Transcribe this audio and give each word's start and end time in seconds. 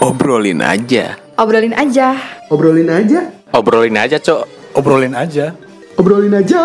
Obrolin 0.00 0.62
aja. 0.64 1.18
Obrolin 1.36 1.74
aja. 1.74 2.14
Obrolin 2.48 2.90
aja. 2.90 3.20
Obrolin 3.50 3.96
aja, 3.98 4.16
Cok. 4.18 4.42
Obrolin 4.78 5.14
aja. 5.14 5.52
Obrolin 5.98 6.34
aja. 6.34 6.62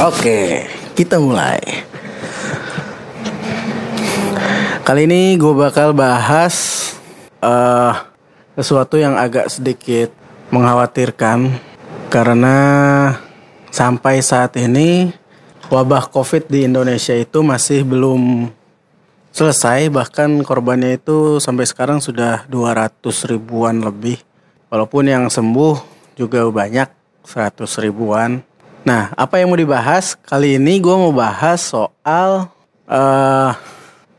Oke, 0.00 0.70
kita 0.94 1.20
mulai. 1.20 1.60
Kali 4.86 5.06
ini 5.06 5.36
gue 5.36 5.54
bakal 5.54 5.92
bahas 5.92 6.54
eh 7.44 7.94
sesuatu 8.58 8.98
yang 8.98 9.16
agak 9.16 9.48
sedikit 9.48 10.12
mengkhawatirkan 10.50 11.58
karena 12.10 12.58
sampai 13.70 14.20
saat 14.20 14.58
ini 14.58 15.14
wabah 15.70 16.10
COVID 16.10 16.50
di 16.50 16.66
Indonesia 16.66 17.14
itu 17.14 17.40
masih 17.40 17.86
belum 17.86 18.50
selesai 19.40 19.88
bahkan 19.88 20.28
korbannya 20.44 21.00
itu 21.00 21.40
sampai 21.40 21.64
sekarang 21.64 22.04
sudah 22.04 22.44
200 22.52 23.00
ribuan 23.24 23.80
lebih. 23.80 24.20
Walaupun 24.68 25.08
yang 25.08 25.32
sembuh 25.32 25.80
juga 26.12 26.44
banyak 26.44 26.92
100 27.24 27.56
ribuan. 27.80 28.44
Nah 28.84 29.16
apa 29.16 29.40
yang 29.40 29.48
mau 29.48 29.56
dibahas? 29.56 30.12
Kali 30.12 30.60
ini 30.60 30.76
gue 30.76 30.92
mau 30.92 31.08
bahas 31.08 31.72
soal 31.72 32.52
eh 32.84 33.52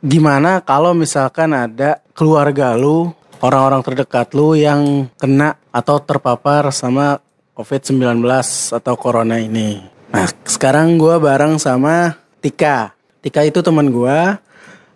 gimana 0.01 0.57
kalau 0.65 0.97
misalkan 0.97 1.53
ada 1.53 2.01
keluarga 2.17 2.73
lu 2.73 3.13
orang-orang 3.45 3.85
terdekat 3.85 4.33
lu 4.33 4.57
yang 4.57 5.05
kena 5.21 5.53
atau 5.69 6.01
terpapar 6.01 6.73
sama 6.73 7.21
COVID-19 7.53 8.25
atau 8.73 8.93
corona 8.97 9.37
ini. 9.37 9.85
Nah 10.09 10.25
sekarang 10.49 10.97
gue 10.97 11.21
bareng 11.21 11.61
sama 11.61 12.17
Tika. 12.41 12.97
Tika 13.21 13.45
itu 13.45 13.61
teman 13.61 13.93
gue 13.93 14.17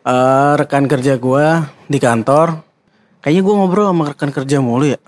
eh, 0.06 0.52
rekan 0.56 0.86
kerja 0.86 1.18
gue 1.18 1.46
di 1.90 1.98
kantor. 1.98 2.62
Kayaknya 3.26 3.42
gue 3.42 3.54
ngobrol 3.58 3.90
sama 3.90 4.14
rekan 4.14 4.30
kerja 4.30 4.58
mulu 4.62 4.86
ya. 4.86 5.00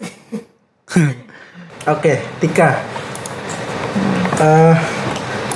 Oke, 1.94 2.20
Tika. 2.42 2.82
Eh, 4.42 4.76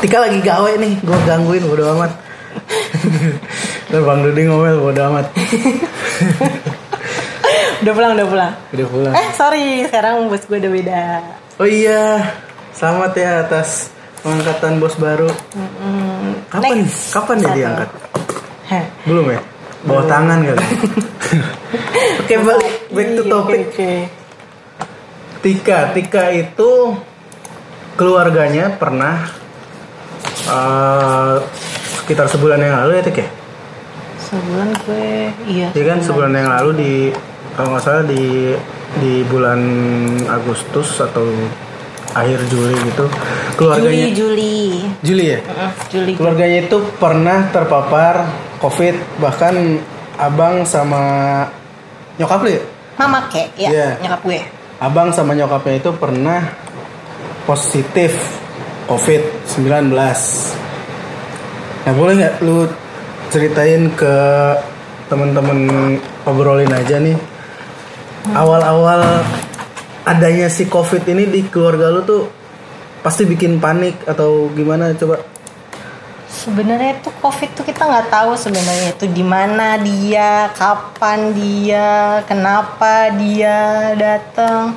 Tika 0.02 0.18
lagi 0.22 0.40
gawe 0.42 0.72
nih, 0.78 0.94
gue 1.02 1.18
gangguin 1.26 1.66
bodo 1.66 1.90
amat. 1.98 2.12
Dan 3.92 4.02
Bang 4.08 4.24
Dudi 4.24 4.46
ngomel 4.48 4.78
bodo 4.80 5.02
amat. 5.12 5.26
Udah 7.82 7.94
pulang, 7.98 8.14
udah 8.14 8.28
pulang. 8.30 8.54
Udah 8.78 8.88
pulang. 8.94 9.14
Eh, 9.18 9.28
sorry, 9.34 9.66
sekarang 9.90 10.30
bos 10.30 10.46
gue 10.46 10.62
udah 10.62 10.70
beda. 10.70 11.02
Oh 11.58 11.66
iya, 11.66 12.30
selamat 12.78 13.12
ya 13.18 13.42
atas 13.42 13.90
pengangkatan 14.22 14.78
bos 14.78 14.94
baru. 15.02 15.26
Kapan? 16.54 16.86
Next. 16.86 17.10
Kapan 17.10 17.42
ya 17.42 17.50
diangkat? 17.58 17.90
Belum 19.04 19.26
ya? 19.28 19.40
Bawa 19.82 20.04
tangan 20.06 20.40
kali. 20.46 20.60
Oke, 22.22 22.36
balik 22.40 22.74
back 22.94 23.08
to 23.12 23.24
Iya, 23.24 23.32
topic. 23.32 23.60
oke, 23.60 23.70
oke. 23.72 23.94
Tika, 25.42 25.80
Tika 25.92 26.24
itu 26.30 26.72
keluarganya 27.98 28.78
pernah 28.78 29.26
eh, 30.48 31.36
sekitar 32.02 32.30
sebulan 32.30 32.62
yang 32.62 32.76
lalu 32.84 32.92
ya 33.00 33.04
Tik 33.04 33.18
ya? 33.20 33.30
Sebulan 34.22 34.70
gue, 34.86 35.12
iya. 35.50 35.68
Iya 35.74 35.84
kan 35.84 36.00
sebulan 36.00 36.32
yang 36.32 36.50
lalu 36.50 36.70
di 36.78 36.94
kalau 37.58 37.76
nggak 37.76 37.84
salah 37.84 38.06
di 38.08 38.56
di 39.02 39.14
bulan 39.28 39.60
Agustus 40.30 41.00
atau 41.00 41.26
akhir 42.12 42.40
Juli 42.52 42.76
gitu 42.92 43.06
keluarganya 43.56 44.10
Juli, 44.12 44.16
Juli. 44.16 44.56
Juli 45.06 45.26
ya? 45.32 45.40
Heeh, 45.40 45.72
Juli. 45.92 46.12
Keluarganya 46.18 46.60
itu 46.66 46.78
pernah 46.98 47.48
terpapar 47.54 48.16
COVID 48.60 48.96
bahkan 49.22 49.80
abang 50.20 50.66
sama 50.68 51.02
nyokap 52.20 52.40
lu 52.44 52.50
ya? 52.58 52.62
Mama 53.00 53.20
kek, 53.32 53.50
ya, 53.58 53.70
Iya. 53.72 53.90
nyokap 54.04 54.22
gue. 54.28 54.40
Abang 54.82 55.10
sama 55.14 55.34
nyokapnya 55.38 55.78
itu 55.82 55.90
pernah 55.96 56.42
positif 57.46 58.14
COVID-19. 58.90 59.94
Nah 61.82 61.94
boleh 61.98 62.14
nggak 62.18 62.36
lu 62.46 62.70
ceritain 63.32 63.90
ke 63.96 64.14
temen-temen 65.08 65.60
obrolin 66.28 66.72
aja 66.72 67.00
nih 67.00 67.16
awal-awal 68.32 69.02
adanya 70.06 70.50
si 70.50 70.66
COVID 70.66 71.06
ini 71.10 71.30
di 71.30 71.42
keluarga 71.46 71.94
lu 71.94 72.02
tuh 72.02 72.24
pasti 73.02 73.26
bikin 73.26 73.58
panik 73.58 74.02
atau 74.06 74.50
gimana 74.54 74.94
coba? 74.98 75.22
Sebenarnya 76.32 76.98
tuh 77.04 77.14
COVID 77.22 77.50
tuh 77.60 77.66
kita 77.68 77.86
nggak 77.86 78.08
tahu 78.08 78.34
sebenarnya 78.40 78.96
itu 78.96 79.06
di 79.12 79.22
mana 79.22 79.78
dia, 79.78 80.50
kapan 80.56 81.36
dia, 81.36 82.24
kenapa 82.26 83.12
dia 83.14 83.92
datang. 84.00 84.74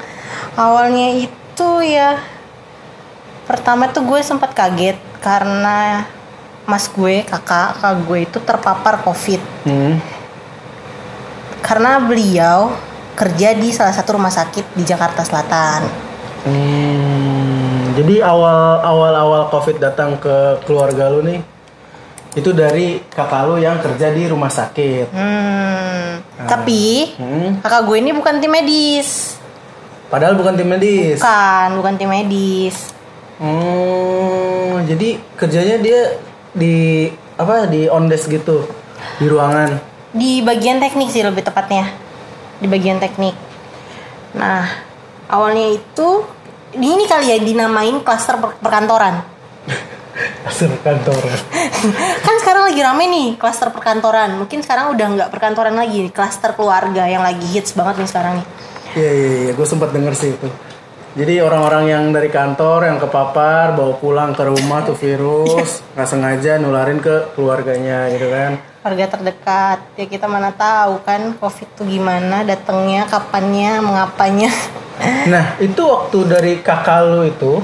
Awalnya 0.59 1.25
itu 1.25 1.71
ya 1.85 2.19
pertama 3.47 3.87
tuh 3.93 4.03
gue 4.09 4.21
sempat 4.25 4.53
kaget 4.53 4.99
karena 5.23 6.05
mas 6.65 6.89
gue, 6.89 7.23
kakak, 7.23 7.77
kakak 7.81 7.97
gue 8.09 8.19
itu 8.25 8.39
terpapar 8.41 9.01
COVID. 9.05 9.41
Hmm. 9.69 10.01
Karena 11.65 11.97
beliau 12.03 12.77
kerja 13.15 13.55
di 13.55 13.71
salah 13.71 13.95
satu 13.95 14.19
rumah 14.19 14.31
sakit 14.31 14.75
di 14.75 14.83
Jakarta 14.83 15.23
Selatan. 15.23 15.87
Hmm, 16.45 17.97
jadi 17.97 18.21
awal 18.21 18.85
awal 18.85 19.13
awal 19.17 19.43
covid 19.49 19.81
datang 19.81 20.21
ke 20.21 20.61
keluarga 20.69 21.09
lu 21.09 21.25
nih 21.25 21.41
itu 22.35 22.51
dari 22.51 22.99
kakak 23.15 23.47
lu 23.47 23.57
yang 23.63 23.79
kerja 23.79 24.11
di 24.11 24.27
rumah 24.27 24.51
sakit. 24.51 25.15
Hmm. 25.15 26.21
Tapi 26.45 27.15
Hmm. 27.17 27.63
kakak 27.63 27.87
gue 27.87 27.97
ini 28.03 28.11
bukan 28.11 28.43
tim 28.43 28.51
medis. 28.51 29.39
Padahal 30.11 30.35
bukan 30.35 30.59
tim 30.59 30.69
medis. 30.69 31.23
Bukan, 31.23 31.69
bukan 31.81 31.95
tim 31.97 32.11
medis. 32.11 32.93
Hmm, 33.39 34.83
jadi 34.87 35.19
kerjanya 35.39 35.79
dia 35.79 36.19
di 36.55 37.09
apa 37.35 37.67
di 37.67 37.91
on 37.91 38.07
desk 38.07 38.31
gitu 38.31 38.67
di 39.19 39.27
ruangan. 39.27 39.79
Di 40.15 40.43
bagian 40.43 40.79
teknik 40.79 41.11
sih 41.11 41.23
lebih 41.23 41.43
tepatnya. 41.43 42.04
Di 42.65 42.69
bagian 42.73 42.97
teknik. 42.97 43.37
Nah, 44.41 44.65
awalnya 45.29 45.77
itu 45.77 46.25
ini 46.81 47.05
kali 47.05 47.29
ya 47.29 47.39
dinamain 47.45 48.01
klaster 48.01 48.41
per- 48.41 48.57
perkantoran. 48.57 49.21
Asal 50.49 50.73
kantoran. 50.81 51.37
kan 52.25 52.35
sekarang 52.41 52.73
lagi 52.73 52.81
rame 52.81 53.05
nih 53.05 53.29
klaster 53.37 53.69
perkantoran. 53.69 54.41
Mungkin 54.41 54.65
sekarang 54.65 54.97
udah 54.97 55.07
nggak 55.13 55.29
perkantoran 55.29 55.77
lagi, 55.77 56.09
klaster 56.09 56.57
keluarga 56.57 57.05
yang 57.05 57.21
lagi 57.21 57.45
hits 57.53 57.77
banget 57.77 58.01
nih 58.01 58.09
sekarang 58.09 58.33
nih. 58.41 58.47
Iya 58.95 59.11
iya 59.13 59.29
iya, 59.45 59.53
gue 59.53 59.67
sempat 59.69 59.93
denger 59.93 60.15
sih 60.17 60.33
itu. 60.33 60.49
Jadi 61.15 61.45
orang-orang 61.45 61.85
yang 61.93 62.05
dari 62.17 62.33
kantor 62.33 62.91
yang 62.91 62.99
kepapar 62.99 63.77
bawa 63.77 63.95
pulang 64.01 64.33
ke 64.33 64.43
rumah 64.43 64.83
tuh 64.89 64.97
virus 64.97 65.85
nggak 65.95 66.09
sengaja 66.09 66.57
nularin 66.57 66.99
ke 66.99 67.37
keluarganya 67.37 68.09
gitu 68.09 68.33
kan. 68.33 68.57
Keluarga 68.85 69.17
terdekat. 69.17 69.79
Ya 69.97 70.05
kita 70.05 70.29
mana 70.29 70.53
tahu 70.53 71.01
kan 71.09 71.33
Covid 71.41 71.73
tuh 71.73 71.89
gimana 71.89 72.45
datangnya, 72.45 73.09
kapannya, 73.09 73.81
mengapanya. 73.81 74.53
Nah 75.27 75.59
itu 75.59 75.81
waktu 75.83 76.19
dari 76.29 76.53
kakak 76.63 77.01
lu 77.11 77.27
itu 77.27 77.59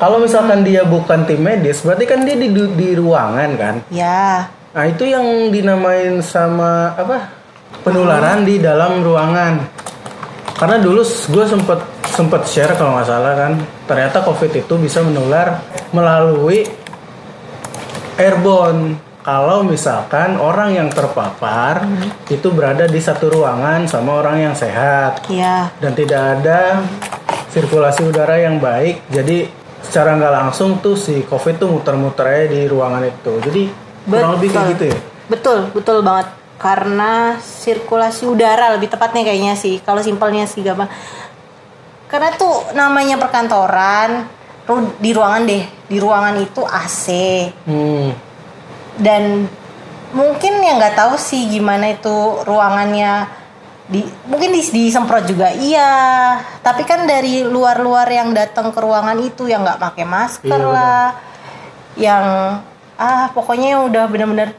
kalau 0.00 0.16
misalkan 0.16 0.64
dia 0.64 0.80
bukan 0.80 1.28
tim 1.28 1.44
medis 1.44 1.84
berarti 1.84 2.08
kan 2.08 2.24
dia 2.24 2.38
di, 2.40 2.48
di 2.54 2.88
ruangan 2.96 3.50
kan. 3.58 3.74
ya, 3.92 4.48
Nah 4.76 4.84
itu 4.88 5.08
yang 5.08 5.48
dinamain 5.48 6.20
sama 6.20 6.92
apa 6.92 7.32
penularan 7.80 8.44
di 8.44 8.60
dalam 8.60 9.00
ruangan. 9.00 9.64
Karena 10.56 10.76
dulu 10.80 11.00
gue 11.04 11.44
sempet 11.48 11.80
sempet 12.12 12.48
share 12.48 12.72
kalau 12.76 12.96
nggak 12.96 13.08
salah 13.08 13.32
kan 13.36 13.52
ternyata 13.84 14.24
covid 14.24 14.52
itu 14.56 14.74
bisa 14.80 15.00
menular 15.04 15.60
melalui 15.92 16.64
airborne. 18.20 19.00
Kalau 19.26 19.66
misalkan 19.66 20.38
orang 20.38 20.70
yang 20.70 20.86
terpapar 20.86 21.82
itu 22.30 22.46
berada 22.54 22.86
di 22.86 23.02
satu 23.02 23.26
ruangan 23.26 23.82
sama 23.90 24.22
orang 24.22 24.46
yang 24.46 24.54
sehat 24.54 25.26
ya. 25.26 25.66
dan 25.82 25.98
tidak 25.98 26.22
ada 26.38 26.78
sirkulasi 27.50 28.06
udara 28.06 28.38
yang 28.38 28.62
baik 28.62 29.02
jadi 29.10 29.50
secara 29.82 30.14
nggak 30.14 30.30
langsung 30.30 30.78
tuh 30.78 30.94
si 30.94 31.26
covid 31.26 31.58
tuh 31.58 31.66
muter-muter 31.74 32.22
aja 32.22 32.46
di 32.54 32.70
ruangan 32.70 33.02
itu 33.02 33.32
jadi 33.42 33.62
kurang 34.06 34.38
lebih 34.38 34.48
kayak 34.54 34.68
gitu 34.78 34.84
ya 34.94 34.98
Betul, 35.26 35.74
betul 35.74 36.06
banget. 36.06 36.30
Karena 36.56 37.36
sirkulasi 37.36 38.24
udara 38.30 38.72
lebih 38.78 38.88
tepatnya 38.88 39.26
kayaknya 39.26 39.54
sih. 39.58 39.82
Kalau 39.82 40.00
simpelnya 40.00 40.46
sih 40.46 40.62
gampang. 40.62 40.88
Karena 42.06 42.30
tuh 42.38 42.72
namanya 42.72 43.18
perkantoran, 43.18 44.24
di 45.02 45.10
ruangan 45.10 45.42
deh. 45.44 45.64
Di 45.90 45.98
ruangan 45.98 46.34
itu 46.38 46.62
AC. 46.62 47.04
hmm. 47.66 48.25
Dan 48.96 49.46
mungkin 50.16 50.62
yang 50.64 50.80
nggak 50.80 50.96
tahu 50.96 51.14
sih 51.20 51.50
gimana 51.50 51.92
itu 51.92 52.40
ruangannya 52.46 53.28
di 53.86 54.02
mungkin 54.26 54.50
dis- 54.50 54.74
disemprot 54.74 55.30
juga 55.30 55.54
iya 55.54 55.90
tapi 56.58 56.82
kan 56.82 57.06
dari 57.06 57.46
luar-luar 57.46 58.10
yang 58.10 58.34
datang 58.34 58.74
ke 58.74 58.78
ruangan 58.82 59.14
itu 59.22 59.46
yang 59.46 59.62
nggak 59.62 59.78
pakai 59.78 60.02
masker 60.02 60.58
Iya, 60.58 60.72
lah 60.74 61.06
yang 61.94 62.24
ah 62.98 63.30
pokoknya 63.30 63.78
yang 63.78 63.82
udah 63.86 64.04
bener-bener 64.10 64.50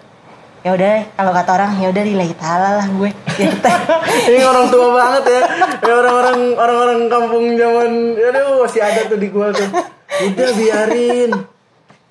ya 0.64 0.72
udah 0.76 0.96
kalau 1.16 1.32
kata 1.36 1.50
orang 1.60 1.72
ya 1.80 1.88
udah 1.92 2.04
lillahi 2.08 2.36
taala 2.40 2.70
lah 2.80 2.88
gue 2.88 3.10
gitu. 3.38 3.72
Ini 4.32 4.44
orang 4.44 4.66
tua 4.68 4.88
banget 4.96 5.24
ya. 5.30 5.42
Ya 5.86 5.94
orang-orang 5.94 6.40
orang-orang 6.58 7.00
kampung 7.08 7.46
zaman 7.56 7.90
aduh 8.18 8.66
masih 8.66 8.82
ada 8.82 9.02
tuh 9.08 9.18
di 9.22 9.28
gua 9.30 9.54
tuh. 9.54 9.70
Udah 10.28 10.50
biarin. 10.58 11.32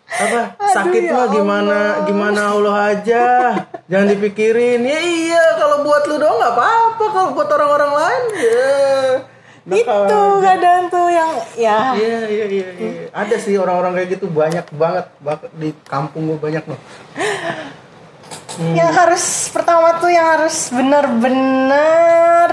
Apa 0.06 0.54
sakit 0.70 1.10
mah 1.10 1.26
gimana 1.34 1.78
gimana 2.06 2.40
Allah 2.54 2.76
aja. 2.94 3.24
Jangan 3.90 4.06
dipikirin. 4.14 4.86
Ya 4.86 5.00
iya 5.02 5.44
kalau 5.58 5.82
buat 5.82 6.06
lu 6.06 6.16
doang 6.22 6.38
nggak 6.38 6.54
apa-apa 6.54 7.04
kalau 7.10 7.30
buat 7.34 7.48
orang-orang 7.50 7.92
lain 7.92 8.24
ya. 8.38 8.70
itu 9.66 9.82
nakal 9.82 10.06
aja. 10.06 10.46
kadang 10.46 10.82
tuh 10.86 11.10
yang 11.10 11.32
ya 11.58 11.78
Iya 11.98 12.18
iya 12.30 12.46
iya 12.46 12.68
iya. 12.78 12.90
Ada 13.10 13.34
sih 13.42 13.58
orang-orang 13.58 13.98
kayak 13.98 14.08
gitu 14.14 14.30
banyak 14.30 14.62
banget 14.78 15.06
di 15.58 15.74
kampung 15.90 16.30
gua 16.30 16.38
banyak 16.38 16.62
loh. 16.70 16.78
yang 18.78 18.88
harus 18.94 19.50
pertama 19.52 19.98
tuh 20.00 20.08
yang 20.08 20.38
harus 20.38 20.70
bener-bener 20.72 22.50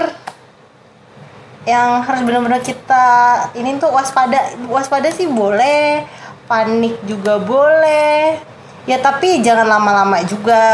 yang 1.64 2.04
harus 2.04 2.20
bener-bener 2.20 2.60
kita 2.60 3.08
ini 3.56 3.80
tuh 3.80 3.88
waspada 3.88 4.52
waspada 4.68 5.08
sih 5.08 5.24
boleh 5.24 6.04
panik 6.44 7.00
juga 7.04 7.40
boleh. 7.40 8.40
Ya 8.84 9.00
tapi 9.00 9.40
jangan 9.40 9.64
lama-lama 9.64 10.20
juga. 10.28 10.64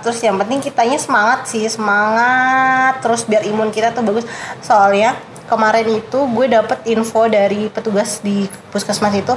Terus 0.00 0.20
yang 0.24 0.40
penting 0.40 0.64
kitanya 0.64 0.96
semangat 0.96 1.44
sih 1.52 1.68
semangat. 1.68 3.04
Terus 3.04 3.28
biar 3.28 3.44
imun 3.44 3.68
kita 3.68 3.92
tuh 3.92 4.04
bagus. 4.04 4.24
Soalnya 4.64 5.20
kemarin 5.48 5.88
itu 6.00 6.18
gue 6.32 6.46
dapet 6.48 6.80
info 6.88 7.28
dari 7.28 7.68
petugas 7.68 8.24
di 8.24 8.48
puskesmas 8.72 9.12
itu. 9.12 9.34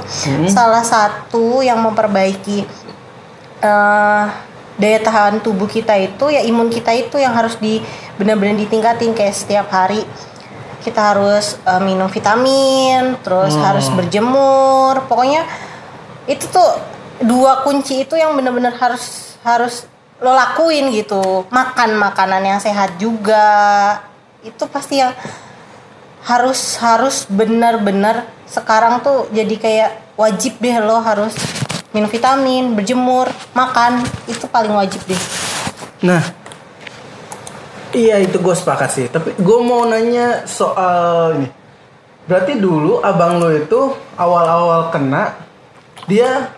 Salah 0.48 0.84
satu 0.84 1.60
yang 1.60 1.80
memperbaiki 1.84 2.64
eh, 3.60 4.24
daya 4.80 4.98
tahan 5.04 5.44
tubuh 5.44 5.68
kita 5.68 5.92
itu 6.00 6.32
ya 6.32 6.40
imun 6.40 6.72
kita 6.72 6.96
itu 6.96 7.20
yang 7.20 7.36
harus 7.36 7.60
di 7.60 7.84
benar-benar 8.16 8.56
ditingkatin 8.64 9.12
kayak 9.12 9.36
setiap 9.36 9.68
hari. 9.68 10.04
Kita 10.80 11.12
harus 11.12 11.60
eh, 11.68 11.80
minum 11.84 12.08
vitamin 12.08 13.20
terus 13.20 13.52
harus 13.60 13.92
berjemur. 13.92 15.04
Pokoknya 15.04 15.44
itu 16.32 16.48
tuh 16.48 16.70
dua 17.22 17.62
kunci 17.62 18.02
itu 18.08 18.16
yang 18.16 18.32
benar-benar 18.32 18.72
harus 18.80 19.36
harus 19.44 19.84
lo 20.22 20.32
lakuin 20.32 20.94
gitu 20.94 21.44
makan 21.50 21.98
makanan 21.98 22.42
yang 22.46 22.60
sehat 22.62 22.96
juga 22.96 23.98
itu 24.42 24.64
pasti 24.70 25.02
yang 25.02 25.12
harus 26.22 26.78
harus 26.78 27.26
benar-benar 27.26 28.30
sekarang 28.46 29.02
tuh 29.02 29.26
jadi 29.34 29.54
kayak 29.58 29.90
wajib 30.14 30.58
deh 30.62 30.76
lo 30.78 31.02
harus 31.02 31.34
minum 31.92 32.08
vitamin, 32.08 32.72
berjemur, 32.72 33.28
makan 33.52 34.00
itu 34.24 34.48
paling 34.48 34.72
wajib 34.72 35.00
deh. 35.04 35.22
Nah, 36.08 36.24
iya 37.92 38.18
itu 38.18 38.40
gue 38.40 38.54
sepakat 38.56 38.90
sih. 38.90 39.06
Tapi 39.12 39.36
gue 39.36 39.58
mau 39.60 39.84
nanya 39.84 40.48
soal 40.48 41.36
ini. 41.36 41.48
Berarti 42.22 42.56
dulu 42.56 43.02
abang 43.04 43.42
lo 43.42 43.52
itu 43.52 43.92
awal-awal 44.16 44.88
kena 44.88 45.36
dia 46.10 46.50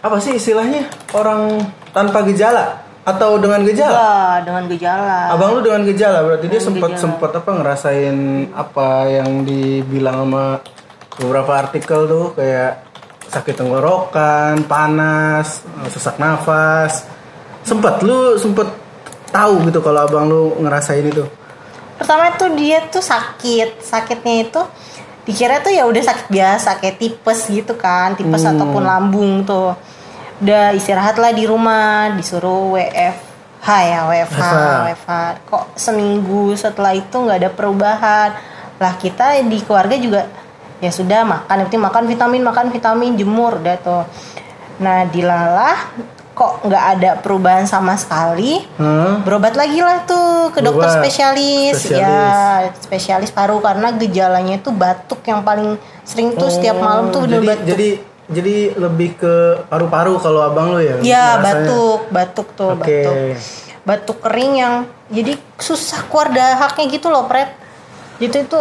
apa 0.00 0.16
sih 0.16 0.36
istilahnya 0.40 0.88
orang 1.12 1.60
tanpa 1.92 2.24
gejala 2.24 2.80
atau 3.04 3.36
dengan 3.40 3.64
gejala? 3.64 3.96
Enggak, 3.96 4.36
dengan 4.48 4.64
gejala. 4.68 5.18
Abang 5.32 5.50
lu 5.56 5.60
dengan 5.64 5.82
gejala 5.88 6.18
berarti 6.24 6.46
dia 6.48 6.60
Dengan 6.60 6.68
sempat 6.68 6.90
gejala. 6.92 7.02
sempat 7.04 7.30
apa 7.36 7.50
ngerasain 7.56 8.16
apa 8.56 8.88
yang 9.08 9.30
dibilang 9.44 10.16
sama 10.24 10.44
beberapa 11.20 11.52
artikel 11.60 12.00
tuh 12.08 12.26
kayak 12.32 12.72
sakit 13.30 13.54
tenggorokan, 13.56 14.64
panas, 14.64 15.62
sesak 15.92 16.16
nafas. 16.16 17.04
Sempat 17.60 18.00
lu 18.00 18.40
sempet 18.40 18.68
tahu 19.30 19.68
gitu 19.68 19.84
kalau 19.84 20.00
abang 20.08 20.26
lu 20.26 20.56
ngerasain 20.64 21.04
itu. 21.04 21.24
Pertama 22.00 22.32
itu 22.32 22.46
dia 22.56 22.80
tuh 22.88 23.04
sakit, 23.04 23.84
sakitnya 23.84 24.48
itu 24.48 24.62
dikira 25.30 25.62
tuh 25.62 25.70
ya 25.70 25.86
udah 25.86 26.02
sakit 26.02 26.26
biasa 26.26 26.82
kayak 26.82 26.98
tipes 26.98 27.46
gitu 27.46 27.78
kan, 27.78 28.18
tipes 28.18 28.42
Hmm. 28.42 28.58
ataupun 28.58 28.82
lambung 28.82 29.46
tuh. 29.46 29.78
Udah 30.42 30.74
istirahatlah 30.74 31.30
di 31.30 31.46
rumah, 31.46 32.10
disuruh 32.18 32.74
WFH 32.74 33.68
ya, 33.86 34.00
WFH, 34.10 34.40
WFH. 34.42 34.44
WFH. 34.90 35.12
Kok 35.46 35.64
seminggu 35.78 36.56
setelah 36.58 36.96
itu 36.96 37.14
nggak 37.14 37.38
ada 37.46 37.50
perubahan. 37.52 38.30
Lah 38.80 38.92
kita 38.98 39.38
di 39.44 39.60
keluarga 39.62 39.94
juga 39.94 40.26
ya 40.80 40.88
sudah 40.88 41.22
makan, 41.28 41.54
yang 41.60 41.66
penting 41.68 41.84
makan 41.84 42.04
vitamin, 42.08 42.40
makan 42.40 42.66
vitamin, 42.72 43.12
jemur 43.14 43.60
udah 43.60 43.76
tuh. 43.84 44.04
Nah 44.80 45.04
dilalah 45.04 45.76
kok 46.40 46.64
nggak 46.64 46.84
ada 46.96 47.10
perubahan 47.20 47.68
sama 47.68 48.00
sekali 48.00 48.64
Hah? 48.80 49.20
berobat 49.20 49.52
lagi 49.52 49.84
lah 49.84 50.08
tuh 50.08 50.48
ke 50.56 50.64
dokter 50.64 50.88
spesialis. 50.88 51.84
Spesialis. 51.84 52.00
ya 52.00 52.72
spesialis 52.80 53.28
paru 53.28 53.60
karena 53.60 53.92
gejalanya 53.92 54.56
itu 54.56 54.72
batuk 54.72 55.20
yang 55.28 55.44
paling 55.44 55.76
sering 56.00 56.32
tuh 56.32 56.48
setiap 56.48 56.80
malam 56.80 57.12
tuh 57.12 57.20
Oh, 57.20 57.28
bener 57.28 57.44
jadi, 57.44 57.48
batuk 57.52 57.66
Jadi 57.68 57.88
jadi 58.30 58.56
lebih 58.78 59.10
ke 59.20 59.34
paru-paru 59.68 60.16
kalau 60.16 60.40
abang 60.40 60.72
lu 60.72 60.80
ya? 60.80 60.96
ya 61.04 61.26
batuk 61.42 62.08
batuk 62.08 62.48
tuh 62.56 62.72
Oke. 62.72 62.88
batuk 62.88 63.16
batuk 63.84 64.18
kering 64.24 64.52
yang 64.56 64.74
jadi 65.12 65.36
susah 65.60 66.08
keluar 66.08 66.32
dahaknya 66.32 66.84
gitu 66.88 67.12
loh 67.12 67.28
pret 67.28 67.52
gitu 68.16 68.36
itu 68.40 68.60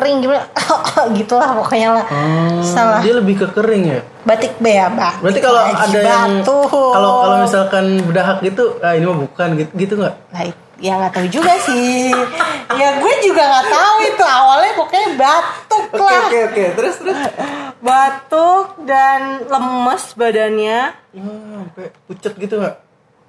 kering 0.00 0.16
gimana 0.18 0.48
gitulah 1.18 1.52
pokoknya 1.54 1.88
lah 1.92 2.04
Oh, 2.08 2.64
salah 2.64 3.00
Dia 3.00 3.12
lebih 3.14 3.36
ke 3.36 3.46
kering 3.52 3.84
ya? 3.86 4.00
batik 4.20 4.56
be 4.56 4.72
ya 4.72 4.88
batik 4.88 5.20
Berarti 5.20 5.40
kalau 5.40 5.60
ada 5.60 5.98
yang 5.98 6.32
kalau 6.44 7.12
kalau 7.20 7.36
misalkan 7.38 7.84
berdahak 8.02 8.40
gitu, 8.40 8.80
ah 8.80 8.92
ini 8.92 9.04
mah 9.04 9.18
bukan 9.18 9.48
gitu 9.54 9.70
gitu 9.76 9.92
nggak? 9.96 10.14
Nah, 10.28 10.42
ya 10.76 10.92
nggak 10.96 11.12
tahu 11.12 11.26
juga 11.30 11.52
sih. 11.60 12.08
ya 12.72 12.88
gue 12.96 13.12
juga 13.20 13.42
nggak 13.42 13.66
tahu 13.68 13.94
itu 14.02 14.24
awalnya 14.24 14.72
pokoknya 14.74 15.08
batuk 15.14 15.84
Oke 15.90 16.00
lah. 16.00 16.20
oke 16.22 16.38
oke 16.46 16.64
terus 16.74 16.94
terus. 16.96 17.18
Batuk 17.78 18.66
dan 18.82 19.20
lemes 19.42 20.04
badannya. 20.14 20.80
Oh, 21.12 21.28
sampai 21.66 21.86
pucet 22.06 22.32
gitu 22.36 22.54
nggak? 22.56 22.76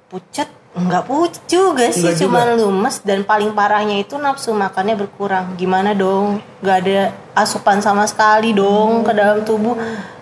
Pucet 0.07 0.49
nggak 0.71 1.03
pucet 1.03 1.43
juga 1.51 1.91
sih, 1.91 1.99
Nggak 1.99 2.15
cuma 2.23 2.39
juga. 2.47 2.55
lemes 2.63 2.95
dan 3.03 3.19
paling 3.21 3.51
parahnya 3.51 3.99
itu 3.99 4.15
nafsu 4.15 4.55
makannya 4.55 4.95
berkurang. 4.95 5.59
Gimana 5.59 5.91
dong? 5.91 6.39
Nggak 6.63 6.77
ada 6.87 6.99
asupan 7.35 7.83
sama 7.83 8.07
sekali 8.07 8.55
dong 8.55 9.03
ke 9.03 9.11
dalam 9.11 9.43
tubuh. 9.43 9.75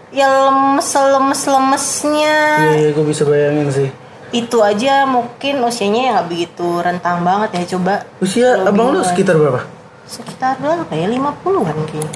Ya 0.09 0.25
lemes 0.25 0.89
lemes 0.89 1.41
lemesnya. 1.45 2.37
Iya, 2.73 2.89
gue 2.97 3.05
bisa 3.05 3.29
bayangin 3.29 3.69
sih. 3.69 3.89
Itu 4.29 4.61
aja 4.61 5.05
mungkin 5.05 5.61
usianya 5.61 6.01
ya 6.01 6.09
nggak 6.17 6.27
begitu 6.29 6.67
rentang 6.81 7.21
banget 7.21 7.49
ya 7.53 7.77
coba. 7.77 8.05
Usia 8.17 8.65
abang 8.65 8.89
lu 8.89 9.05
sekitar 9.05 9.37
berapa? 9.37 9.61
sekitar 10.09 10.57
berapa 10.57 10.89
ya 10.89 11.05
50-an 11.05 11.77
kayaknya 11.85 12.09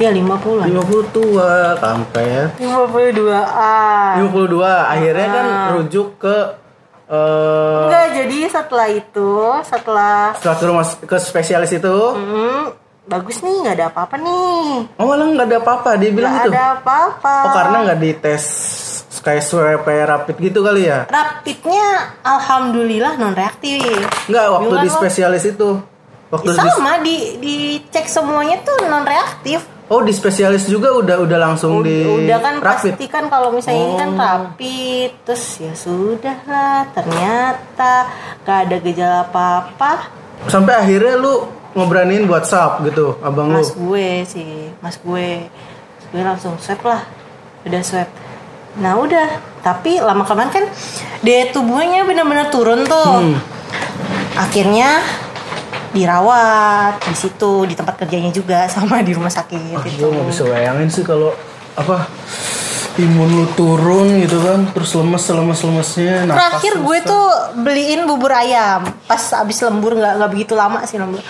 ya 0.00 0.08
50-an 0.08 0.66
50 0.72 1.12
tua, 1.12 1.76
kampret. 1.76 2.48
52an 2.56 4.14
52 4.24 4.64
akhirnya 4.64 5.28
kan 5.28 5.46
rujuk 5.76 6.16
ke 6.16 6.36
eh 7.06 7.82
enggak 7.86 8.06
jadi 8.18 8.38
setelah 8.50 8.88
itu 8.90 9.30
setelah 9.62 10.34
setelah 10.34 10.56
ke 10.58 10.64
rumah 10.66 10.84
ke 11.06 11.16
spesialis 11.22 11.70
itu 11.70 11.96
hmm, 12.18 12.62
bagus 13.06 13.38
nih 13.46 13.54
nggak 13.62 13.74
ada 13.78 13.86
apa-apa 13.94 14.18
nih. 14.18 14.90
Oh 14.98 15.06
malah 15.06 15.26
nggak 15.30 15.46
ada 15.46 15.58
apa-apa 15.62 15.90
dia 15.94 16.10
bilang 16.10 16.34
nggak 16.34 16.46
gitu? 16.50 16.54
ada 16.58 16.66
apa-apa. 16.82 17.34
Oh 17.46 17.52
karena 17.54 17.76
nggak 17.86 17.98
dites 18.02 18.46
kayak 19.22 19.42
swab 19.42 19.82
kayak 19.86 20.06
rapid 20.10 20.36
gitu 20.38 20.58
kali 20.66 20.90
ya? 20.90 21.06
Rapidnya 21.06 22.18
alhamdulillah 22.26 23.18
non 23.18 23.34
reaktif 23.34 23.82
nggak 24.26 24.46
waktu 24.50 24.74
di 24.82 24.88
lo? 24.90 24.94
spesialis 24.98 25.44
itu. 25.46 25.70
Waktu 26.26 26.48
di 26.50 26.58
sama 26.58 26.92
di 27.06 27.16
dicek 27.38 28.10
semuanya 28.10 28.58
tuh 28.66 28.90
non 28.90 29.06
reaktif 29.06 29.62
oh 29.86 30.02
di 30.02 30.10
spesialis 30.10 30.66
juga 30.66 30.90
udah 30.90 31.22
udah 31.22 31.38
langsung 31.38 31.86
di 31.86 32.02
udah 32.26 32.38
kan 32.42 32.54
rapid? 32.58 32.98
pasti 32.98 33.06
kan 33.06 33.24
kalau 33.30 33.54
misalnya 33.54 33.82
ini 33.86 33.94
kan 33.94 34.10
Oh. 34.10 34.18
rapid 34.18 35.10
terus 35.22 35.44
ya 35.62 35.72
sudah 35.78 36.38
lah 36.50 36.90
ternyata 36.90 38.10
gak 38.42 38.58
ada 38.66 38.76
gejala 38.82 39.18
apa-apa. 39.30 40.10
Sampai 40.50 40.74
akhirnya 40.74 41.14
lu 41.18 41.46
ngeberaniin 41.76 42.26
buat 42.26 42.44
swab 42.44 42.82
gitu 42.82 43.20
abang 43.22 43.52
lu? 43.54 43.62
Mas 43.62 43.70
gue 43.70 44.08
sih 44.26 44.52
mas 44.82 44.96
gue. 44.98 45.46
Mas 45.98 46.06
gue 46.10 46.22
langsung 46.22 46.54
swab 46.58 46.80
lah 46.82 47.02
udah 47.62 47.82
swab. 47.82 48.08
Nah 48.82 48.98
udah. 48.98 49.54
Tapi 49.62 49.98
lama 49.98 50.22
kelamaan 50.22 50.50
kan 50.54 50.64
daya 51.22 51.50
tubuhnya 51.50 52.06
benar-benar 52.06 52.50
turun 52.50 52.86
tuh. 52.86 53.12
Hmm. 53.22 53.38
akhirnya 54.36 55.00
dirawat 55.96 57.00
di 57.00 57.16
situ 57.16 57.64
di 57.64 57.72
tempat 57.72 57.96
kerjanya 58.04 58.28
juga 58.28 58.68
sama 58.68 59.00
di 59.00 59.16
rumah 59.16 59.32
sakit 59.32 59.80
Ah, 59.80 59.84
itu 59.88 60.04
gue 60.04 60.12
nggak 60.12 60.28
bisa 60.28 60.42
bayangin 60.44 60.88
sih 60.92 61.00
kalau 61.00 61.32
apa 61.76 62.04
imun 62.96 63.28
lu 63.28 63.46
turun 63.52 64.24
gitu 64.24 64.40
kan 64.40 64.72
terus 64.72 64.96
lemes 64.96 65.24
lemes 65.28 65.60
lemesnya 65.60 66.24
terakhir 66.32 66.80
gue 66.80 66.98
tuh 67.04 67.26
beliin 67.60 68.08
bubur 68.08 68.32
ayam. 68.32 68.88
Pas 69.04 69.20
abis 69.36 69.60
lembur 69.64 69.96
nggak 69.96 70.12
nggak 70.16 70.30
begitu 70.32 70.52
lama 70.56 70.80
sih 70.88 70.96
lembur. 70.96 71.20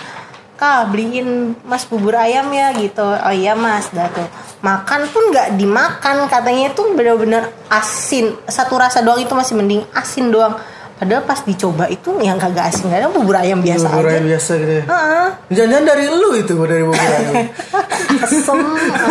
Kak 0.57 0.89
beliin 0.89 1.53
mas 1.67 1.85
bubur 1.85 2.17
ayam 2.17 2.49
ya 2.55 2.71
gitu. 2.73 3.03
Oh 3.03 3.33
iya 3.35 3.53
mas 3.53 3.91
dah 3.91 4.07
tuh. 4.09 4.25
Makan 4.63 5.11
pun 5.11 5.29
nggak 5.29 5.59
dimakan 5.59 6.25
katanya 6.31 6.71
itu 6.71 6.81
bener-bener 6.95 7.51
asin. 7.67 8.33
Satu 8.47 8.79
rasa 8.79 9.03
doang 9.03 9.21
itu 9.21 9.35
masih 9.35 9.59
mending 9.59 9.83
asin 9.91 10.31
doang 10.31 10.55
padahal 10.97 11.23
pas 11.23 11.39
dicoba 11.45 11.85
itu 11.87 12.09
yang 12.19 12.41
kagak 12.41 12.73
asing 12.73 12.89
ada 12.89 13.07
bubur 13.09 13.37
ayam 13.37 13.61
biasa 13.61 13.87
Bubur 13.87 14.09
aja 14.09 14.17
ayam 14.17 14.25
biasa 14.25 14.51
gitu 14.57 14.73
ya. 14.73 14.83
Heeh. 14.89 15.27
Jangan-jangan 15.53 15.85
dari 15.85 16.05
lu 16.09 16.29
itu 16.33 16.53
dari 16.65 16.83
bubur 16.83 16.97
ayam. 16.97 17.33
asem 18.25 18.59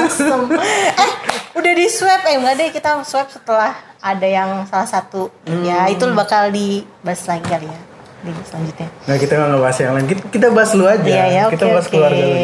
asem 0.06 0.40
eh 0.98 1.10
udah 1.56 1.72
di 1.72 1.86
swab 1.88 2.22
eh 2.26 2.34
enggak 2.36 2.54
deh 2.58 2.68
kita 2.74 2.90
swab 3.06 3.28
setelah 3.30 3.72
ada 4.02 4.26
yang 4.26 4.66
salah 4.68 4.88
satu 4.88 5.30
ya 5.62 5.86
itu 5.88 6.04
bakal 6.12 6.50
dibahas 6.50 7.22
lagi 7.30 7.46
kali 7.46 7.68
ya 7.70 7.80
di 8.26 8.32
selanjutnya 8.42 8.88
Nah 9.06 9.16
kita 9.22 9.32
nggak 9.38 9.48
ngebahas 9.54 9.76
yang 9.78 9.92
lain, 9.94 10.06
kita, 10.10 10.22
kita 10.34 10.46
bahas 10.50 10.70
lu 10.74 10.84
aja. 10.88 11.06
Iya, 11.06 11.24
ya, 11.30 11.42
kita 11.46 11.62
oke, 11.62 11.74
bahas 11.78 11.86
oke. 11.86 11.92
keluarga 11.94 12.24
lu 12.26 12.36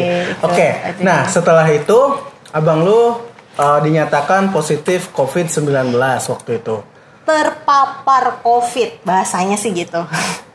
Oke. 0.47 0.67
aja. 0.71 1.01
Nah 1.03 1.21
setelah 1.27 1.67
itu 1.67 1.99
abang 2.55 2.79
lu 2.87 3.19
uh, 3.59 3.79
dinyatakan 3.83 4.55
positif 4.55 5.11
COVID-19 5.11 5.91
waktu 5.99 6.51
itu. 6.63 6.75
Terpapar 7.23 8.39
covid 8.39 8.99
bahasanya 9.01 9.55
sih 9.55 9.71
gitu 9.71 10.03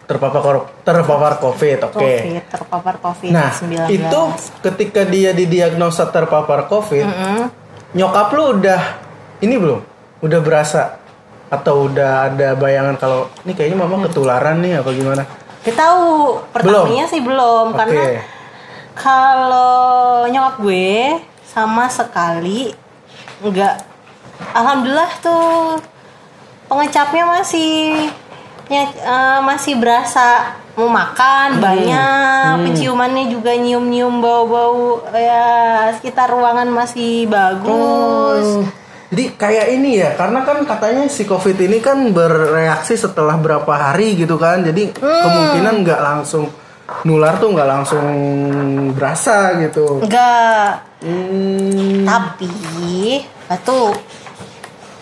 Terpapar 0.08 0.40
kor- 0.40 0.68
terpapar 0.82 1.36
COVID. 1.36 1.78
Oke. 1.84 2.00
covid 2.00 2.44
terpapar 2.48 2.94
covid 2.96 3.28
Nah 3.28 3.52
19 3.52 3.92
itu 3.92 4.20
ketika 4.64 5.04
dia 5.04 5.36
didiagnosa 5.36 6.08
terpapar 6.08 6.64
COVID, 6.64 7.04
nyokap 7.92 8.32
lu 8.32 8.56
udah 8.56 8.80
ini 9.38 9.60
belum? 9.60 9.84
Udah 10.18 10.40
berasa 10.40 10.96
atau 11.48 11.88
udah 11.88 12.32
ada 12.32 12.56
bayangan 12.56 12.96
kalau 12.96 13.28
ini 13.42 13.52
kayaknya 13.52 13.76
mama 13.78 14.00
ketularan 14.02 14.60
nih 14.60 14.80
apa 14.80 14.90
gimana? 14.92 15.24
kita 15.58 15.76
tahu 15.76 16.40
pertamanya 16.48 17.04
sih 17.04 17.20
belum 17.20 17.72
Oke. 17.72 17.76
karena 17.76 18.02
kalau 18.94 20.24
nyokap 20.24 20.56
gue 20.58 21.20
sama 21.44 21.86
sekali 21.86 22.72
nggak 23.38 23.74
alhamdulillah 24.52 25.12
tuh 25.20 25.76
pengecapnya 26.68 27.24
masih 27.24 28.06
ya, 28.68 28.84
eh, 28.84 29.40
masih 29.42 29.80
berasa 29.80 30.54
mau 30.78 30.86
makan 30.86 31.58
banyak 31.58 32.62
penciumannya 32.62 33.34
juga 33.34 33.50
nyium-nyium 33.58 34.22
bau-bau 34.22 35.02
ya 35.10 35.90
sekitar 35.98 36.30
ruangan 36.30 36.70
masih 36.70 37.26
bagus. 37.26 38.62
Oh, 38.62 38.62
Jadi 39.08 39.34
kayak 39.40 39.72
ini 39.72 40.04
ya, 40.04 40.12
karena 40.20 40.44
kan 40.44 40.62
katanya 40.68 41.08
si 41.08 41.24
COVID 41.24 41.56
ini 41.64 41.80
kan 41.80 42.12
bereaksi 42.12 42.92
setelah 42.92 43.40
berapa 43.40 43.72
hari 43.72 44.20
gitu 44.20 44.36
kan, 44.36 44.60
jadi 44.60 44.92
kemungkinan 45.00 45.80
nggak 45.80 46.00
langsung 46.04 46.52
nular 47.08 47.40
tuh 47.40 47.56
nggak 47.56 47.68
langsung 47.72 48.06
berasa 48.92 49.56
gitu. 49.64 50.04
enggak 50.04 50.84
Hmm, 50.98 52.02
tapi 52.02 53.22
batuk 53.46 53.94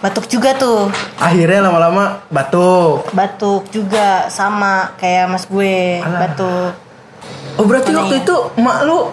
batuk 0.00 0.28
juga 0.28 0.52
tuh 0.54 0.92
akhirnya 1.16 1.64
lama-lama 1.66 2.20
batuk. 2.28 3.08
batuk 3.16 3.68
juga 3.72 4.28
sama 4.28 4.92
kayak 5.00 5.24
mas 5.32 5.44
gue 5.48 6.04
Alah. 6.04 6.20
batuk 6.28 6.72
Oh 7.56 7.64
berarti 7.64 7.88
waktu 7.96 8.20
itu 8.20 8.36
mak 8.60 8.84
lu 8.84 9.08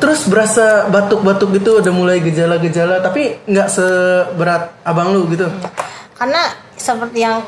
terus 0.00 0.26
berasa 0.26 0.88
batuk-batuk 0.90 1.54
gitu, 1.54 1.78
udah 1.78 1.94
mulai 1.94 2.18
gejala-gejala, 2.18 2.98
tapi 2.98 3.38
nggak 3.46 3.68
seberat 3.70 4.74
abang 4.82 5.14
lu 5.14 5.30
gitu. 5.30 5.46
karena 6.18 6.42
seperti 6.74 7.22
yang 7.22 7.44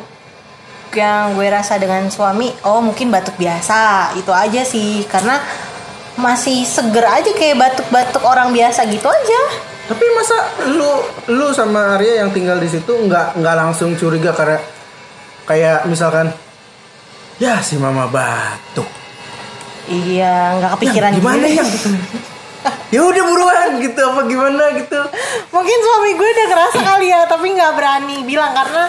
yang 0.95 1.35
gue 1.35 1.49
rasa 1.51 1.75
dengan 1.75 2.07
suami 2.07 2.55
oh 2.63 2.79
mungkin 2.79 3.11
batuk 3.11 3.35
biasa 3.35 4.15
itu 4.15 4.31
aja 4.31 4.63
sih 4.63 5.03
karena 5.11 5.43
masih 6.15 6.63
seger 6.63 7.03
aja 7.03 7.35
kayak 7.35 7.59
batuk-batuk 7.59 8.23
orang 8.23 8.55
biasa 8.55 8.87
gitu 8.87 9.11
aja 9.11 9.41
Tapi 9.85 10.05
masa 10.11 10.37
lu 10.67 10.91
lu 11.31 11.47
sama 11.51 11.95
Arya 11.95 12.21
yang 12.21 12.31
tinggal 12.31 12.57
di 12.57 12.67
situ 12.67 12.89
nggak 12.91 13.37
nggak 13.37 13.57
langsung 13.57 13.93
curiga 13.95 14.33
karena 14.33 14.57
kayak 15.45 15.85
misalkan 15.85 16.33
ya 17.37 17.61
si 17.61 17.77
mama 17.77 18.07
batuk. 18.07 18.89
iya 19.85 20.57
nggak 20.57 20.71
kepikiran 20.75 21.11
Yang 21.11 21.19
gimana 21.21 21.45
yang 21.47 21.69
gitu? 21.75 21.89
ya 22.89 23.01
udah 23.03 23.23
buruan 23.23 23.71
gitu 23.79 24.01
apa 24.03 24.21
gimana 24.25 24.65
gitu. 24.75 25.01
mungkin 25.51 25.79
suami 25.79 26.11
gue 26.15 26.29
udah 26.31 26.47
ngerasa 26.49 26.79
kali 26.81 27.07
ya 27.07 27.21
tapi 27.27 27.47
nggak 27.53 27.73
berani 27.75 28.17
bilang 28.25 28.53
karena 28.55 28.89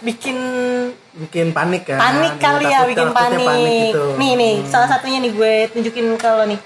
bikin 0.00 0.38
Bikin 1.12 1.52
panik 1.52 1.84
kan. 1.84 2.00
panik 2.00 2.40
kali 2.40 2.64
ya 2.64 2.80
takut- 2.80 2.88
bikin 2.88 3.08
takutnya 3.12 3.44
panik. 3.44 3.92
gitu. 3.92 4.04
Nih 4.16 4.32
nih 4.34 4.54
salah 4.64 4.88
satunya 4.88 5.20
nih 5.20 5.32
gue 5.34 5.52
tunjukin 5.70 6.06
kalau 6.16 6.48
nih 6.48 6.56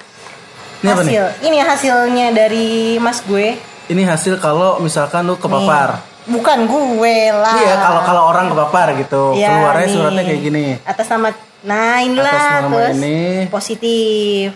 Ini 0.84 0.90
apa 0.90 1.00
nih? 1.00 1.08
hasil. 1.08 1.24
Ini 1.42 1.58
hasilnya 1.58 2.26
dari 2.30 2.68
mas 3.00 3.24
gue. 3.24 3.56
Ini 3.84 4.02
hasil 4.04 4.36
kalau 4.36 4.76
misalkan 4.78 5.24
lu 5.24 5.34
kepapar. 5.34 5.96
Nih. 5.96 6.12
Bukan 6.30 6.58
gue 6.64 7.16
lah. 7.30 7.56
Iya 7.58 7.74
kalau 7.78 8.00
kalau 8.02 8.22
orang 8.26 8.46
kepapar 8.48 8.92
gitu 8.94 9.32
Ya, 9.34 9.48
keluarnya 9.50 9.80
nih. 9.82 9.94
suratnya 9.94 10.22
kayak 10.22 10.42
gini. 10.42 10.64
Atas 10.84 11.08
nama 11.08 11.28
Nah 11.64 11.96
inilah 11.98 12.28
Atas 12.30 12.52
nama 12.62 12.68
terus 12.68 12.96
ini. 12.98 13.18
positif. 13.48 14.48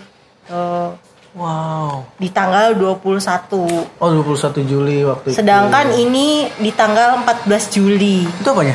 Tuh 0.45 0.93
Wow. 1.31 2.09
di 2.17 2.29
tanggal 2.29 2.73
21. 2.73 3.61
Oh 4.01 4.09
21 4.11 4.65
Juli 4.65 5.05
waktu 5.05 5.29
itu. 5.29 5.37
Sedangkan 5.37 5.93
ini 5.93 6.49
di 6.51 6.69
tanggal 6.71 7.21
14 7.21 7.69
Juli. 7.69 8.25
itu 8.25 8.45
apanya? 8.47 8.73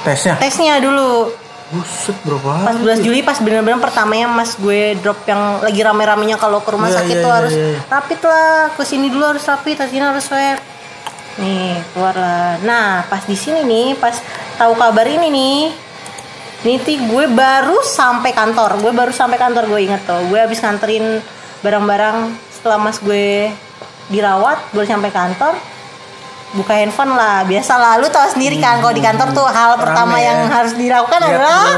Tesnya. 0.00 0.34
Tesnya 0.36 0.80
dulu 0.80 1.28
Buset 1.66 2.14
berapa 2.22 2.50
hari? 2.62 2.78
14 2.78 3.02
Juli 3.02 3.20
pas 3.26 3.38
bener-bener 3.42 3.82
pertamanya 3.82 4.30
mas 4.30 4.54
gue 4.54 4.94
drop 5.02 5.18
yang 5.26 5.58
lagi 5.66 5.82
rame-ramenya 5.82 6.38
kalau 6.38 6.62
ke 6.62 6.70
rumah 6.70 6.86
Iya, 6.86 7.02
sakit 7.02 7.16
iya, 7.18 7.24
tuh 7.24 7.30
iya, 7.30 7.38
harus 7.42 7.54
iya. 7.54 7.70
rapid 7.90 8.20
lah. 8.22 8.54
Ke 8.78 8.82
sini 8.86 9.06
dulu 9.10 9.24
harus 9.26 9.42
rapid 9.42 9.74
ke 9.74 9.84
sini 9.90 10.04
harus 10.06 10.24
swab. 10.26 10.58
Nih 11.42 11.82
keluar 11.90 12.14
lah. 12.14 12.50
Nah 12.62 13.02
pas 13.10 13.26
di 13.26 13.34
sini 13.34 13.66
nih 13.66 13.98
pas 13.98 14.14
tahu 14.54 14.78
kabar 14.78 15.06
ini 15.10 15.26
nih 15.26 15.58
Niti 16.64 16.98
gue 17.02 17.26
baru 17.30 17.82
sampai 17.82 18.30
kantor. 18.30 18.78
Gue 18.78 18.92
baru 18.94 19.10
sampai 19.10 19.34
kantor 19.36 19.66
gue 19.66 19.80
inget 19.90 20.02
tuh. 20.06 20.22
Gue 20.30 20.38
habis 20.38 20.62
nganterin 20.62 21.18
barang-barang 21.66 22.30
setelah 22.54 22.78
mas 22.78 23.02
gue 23.02 23.50
dirawat 24.06 24.70
baru 24.70 24.86
sampai 24.86 25.10
kantor 25.10 25.54
buka 26.56 26.72
handphone 26.74 27.12
lah. 27.12 27.44
Biasa 27.44 27.72
lah 27.74 27.92
lu 27.96 28.08
tahu 28.08 28.26
sendiri 28.28 28.56
kan 28.56 28.80
kalau 28.80 28.90
di 28.90 28.98
kantor 28.98 29.28
tuh 29.30 29.44
hal 29.44 29.76
pertama 29.76 30.12
Rame 30.12 30.18
ya. 30.18 30.26
yang 30.26 30.40
harus 30.48 30.72
dilakukan 30.72 31.18
Lihat 31.18 31.30
adalah 31.30 31.68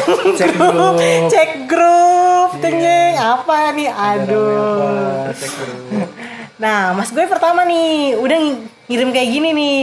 grup, 0.00 0.32
cek 0.32 0.50
grup. 0.62 0.94
cek 1.26 1.50
grup 1.66 2.50
tengeng 2.58 3.14
apa 3.16 3.56
nih? 3.72 3.90
Aduh. 3.90 5.26
Apa, 5.26 5.62
nah 6.62 6.92
mas 6.92 7.10
gue 7.10 7.26
pertama 7.26 7.62
nih 7.62 8.14
udah 8.16 8.38
ng- 8.38 8.60
ngirim 8.86 9.10
kayak 9.10 9.28
gini 9.28 9.48
nih. 9.52 9.78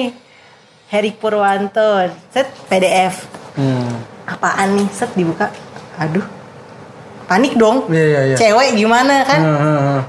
Heri 0.87 1.11
Purwanto 1.11 2.03
set 2.29 2.47
PDF 2.65 3.27
Hmm. 3.51 3.99
apaan 4.25 4.75
nih? 4.75 4.87
Set 4.89 5.11
dibuka. 5.11 5.51
Aduh. 5.97 6.23
Panik 7.25 7.55
dong. 7.55 7.87
Iya 7.87 8.03
iya 8.05 8.21
iya. 8.25 8.35
cewek 8.37 8.75
gimana 8.75 9.23
kan? 9.23 9.39
Hmm, 9.39 9.55
hmm, 9.57 9.79
hmm. 9.81 10.01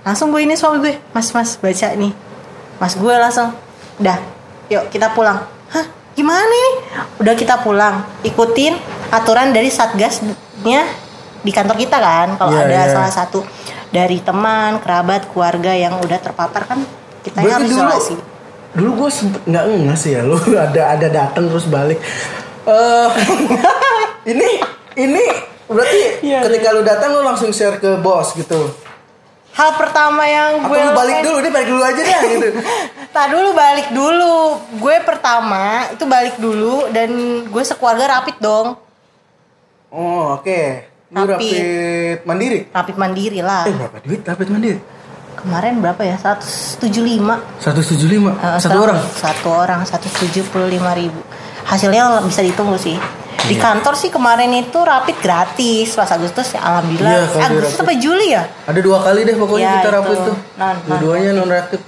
langsung 0.00 0.28
gue 0.28 0.40
ini 0.40 0.52
suami 0.52 0.80
gue 0.80 0.96
mas 1.10 1.28
mas 1.28 1.52
baca 1.54 1.88
nih 1.92 2.08
mas 2.78 2.94
gue 2.94 3.14
langsung 3.14 3.54
udah 3.98 4.18
yuk 4.70 4.90
kita 4.90 5.10
pulang 5.12 5.42
hah 5.70 5.86
gimana 6.14 6.46
ini 6.50 6.72
udah 7.22 7.34
kita 7.34 7.62
pulang 7.62 8.02
ikutin 8.22 8.74
aturan 9.10 9.54
dari 9.54 9.70
satgasnya 9.70 10.86
di 11.38 11.50
kantor 11.54 11.76
kita 11.78 11.98
kan 12.02 12.34
kalau 12.34 12.50
Iya, 12.54 12.66
ada 12.66 12.78
iya. 12.82 12.92
salah 12.94 13.12
satu 13.14 13.46
dari 13.88 14.20
teman 14.20 14.82
kerabat 14.82 15.30
keluarga 15.30 15.72
yang 15.72 15.96
udah 16.02 16.18
terpapar 16.20 16.66
kan 16.66 16.80
kita 17.22 17.40
Berarti 17.40 17.54
harus 17.54 17.68
dulu 17.70 17.80
isolasi 17.80 18.14
dulu 18.76 18.90
gue 19.04 19.10
sempet 19.10 19.42
nggak 19.48 19.64
nggak 19.64 19.98
sih 19.98 20.10
ya 20.14 20.22
lu 20.22 20.36
ada 20.66 20.82
ada 20.94 21.08
datang 21.08 21.48
terus 21.48 21.66
balik. 21.66 21.98
Eh 22.68 23.08
ini 24.36 24.48
ini 24.98 25.24
berarti 25.68 26.00
Iya, 26.20 26.44
ketika 26.44 26.68
lu 26.76 26.82
datang 26.84 27.16
lu 27.16 27.24
langsung 27.24 27.50
share 27.50 27.80
ke 27.80 27.96
bos 27.98 28.36
gitu. 28.36 28.68
Hal 29.58 29.70
pertama 29.74 30.22
yang 30.22 30.62
gue 30.62 30.78
lu 30.78 30.92
balik 30.94 31.18
dulu 31.20 31.36
dia 31.42 31.50
balik 31.50 31.68
dulu 31.68 31.82
aja 31.82 32.00
deh 32.00 32.18
gitu. 32.30 32.48
Tak 33.08 33.34
dulu 33.34 33.50
balik 33.50 33.88
dulu. 33.90 34.36
Gue 34.78 34.96
pertama 35.02 35.90
itu 35.90 36.04
balik 36.06 36.38
dulu 36.38 36.86
dan 36.88 37.10
gue 37.44 37.62
sekeluarga 37.62 38.20
rapid 38.20 38.36
dong. 38.38 38.78
Oh 39.90 40.38
oke. 40.38 40.60
Lu 41.08 41.24
Rapid. 41.24 41.34
rapid 41.40 42.18
mandiri. 42.22 42.60
Rapid 42.68 42.96
mandiri 42.96 43.40
lah. 43.40 43.64
Eh 43.64 43.72
berapa 43.72 43.96
duit 44.04 44.20
rapid 44.22 44.48
mandiri? 44.52 44.78
Kemarin 45.38 45.80
berapa 45.80 46.02
ya? 46.04 46.16
175. 46.20 46.82
175 47.62 48.36
Eh, 48.36 48.58
satu 48.60 48.78
orang. 48.78 48.98
Satu 49.08 49.48
orang 49.48 49.80
175 49.82 50.44
ribu. 50.94 51.20
Hasilnya 51.64 52.20
bisa 52.22 52.44
ditunggu 52.44 52.76
sih. 52.76 52.98
Di 53.48 53.54
Iya. 53.54 53.64
kantor 53.64 53.94
sih 53.94 54.08
kemarin 54.08 54.52
itu 54.52 54.78
rapid 54.78 55.16
gratis 55.18 55.88
pas 55.90 56.06
Agustus 56.06 56.52
ya 56.52 56.60
alhamdulillah. 56.60 57.24
Kalau 57.26 57.44
Agustus 57.50 57.74
rapid. 57.74 57.84
apa 57.86 57.92
Juli 57.96 58.28
ya? 58.30 58.44
Ada 58.64 58.80
dua 58.80 58.98
kali 59.00 59.20
deh 59.22 59.34
pokoknya 59.34 59.62
Ya, 59.62 59.72
kita 59.74 59.82
itu. 59.82 59.96
rapid 59.96 60.16
tuh. 60.22 60.36
Non, 60.54 60.76
Dua-duanya 60.84 61.30
non 61.32 61.48
reaktif. 61.48 61.80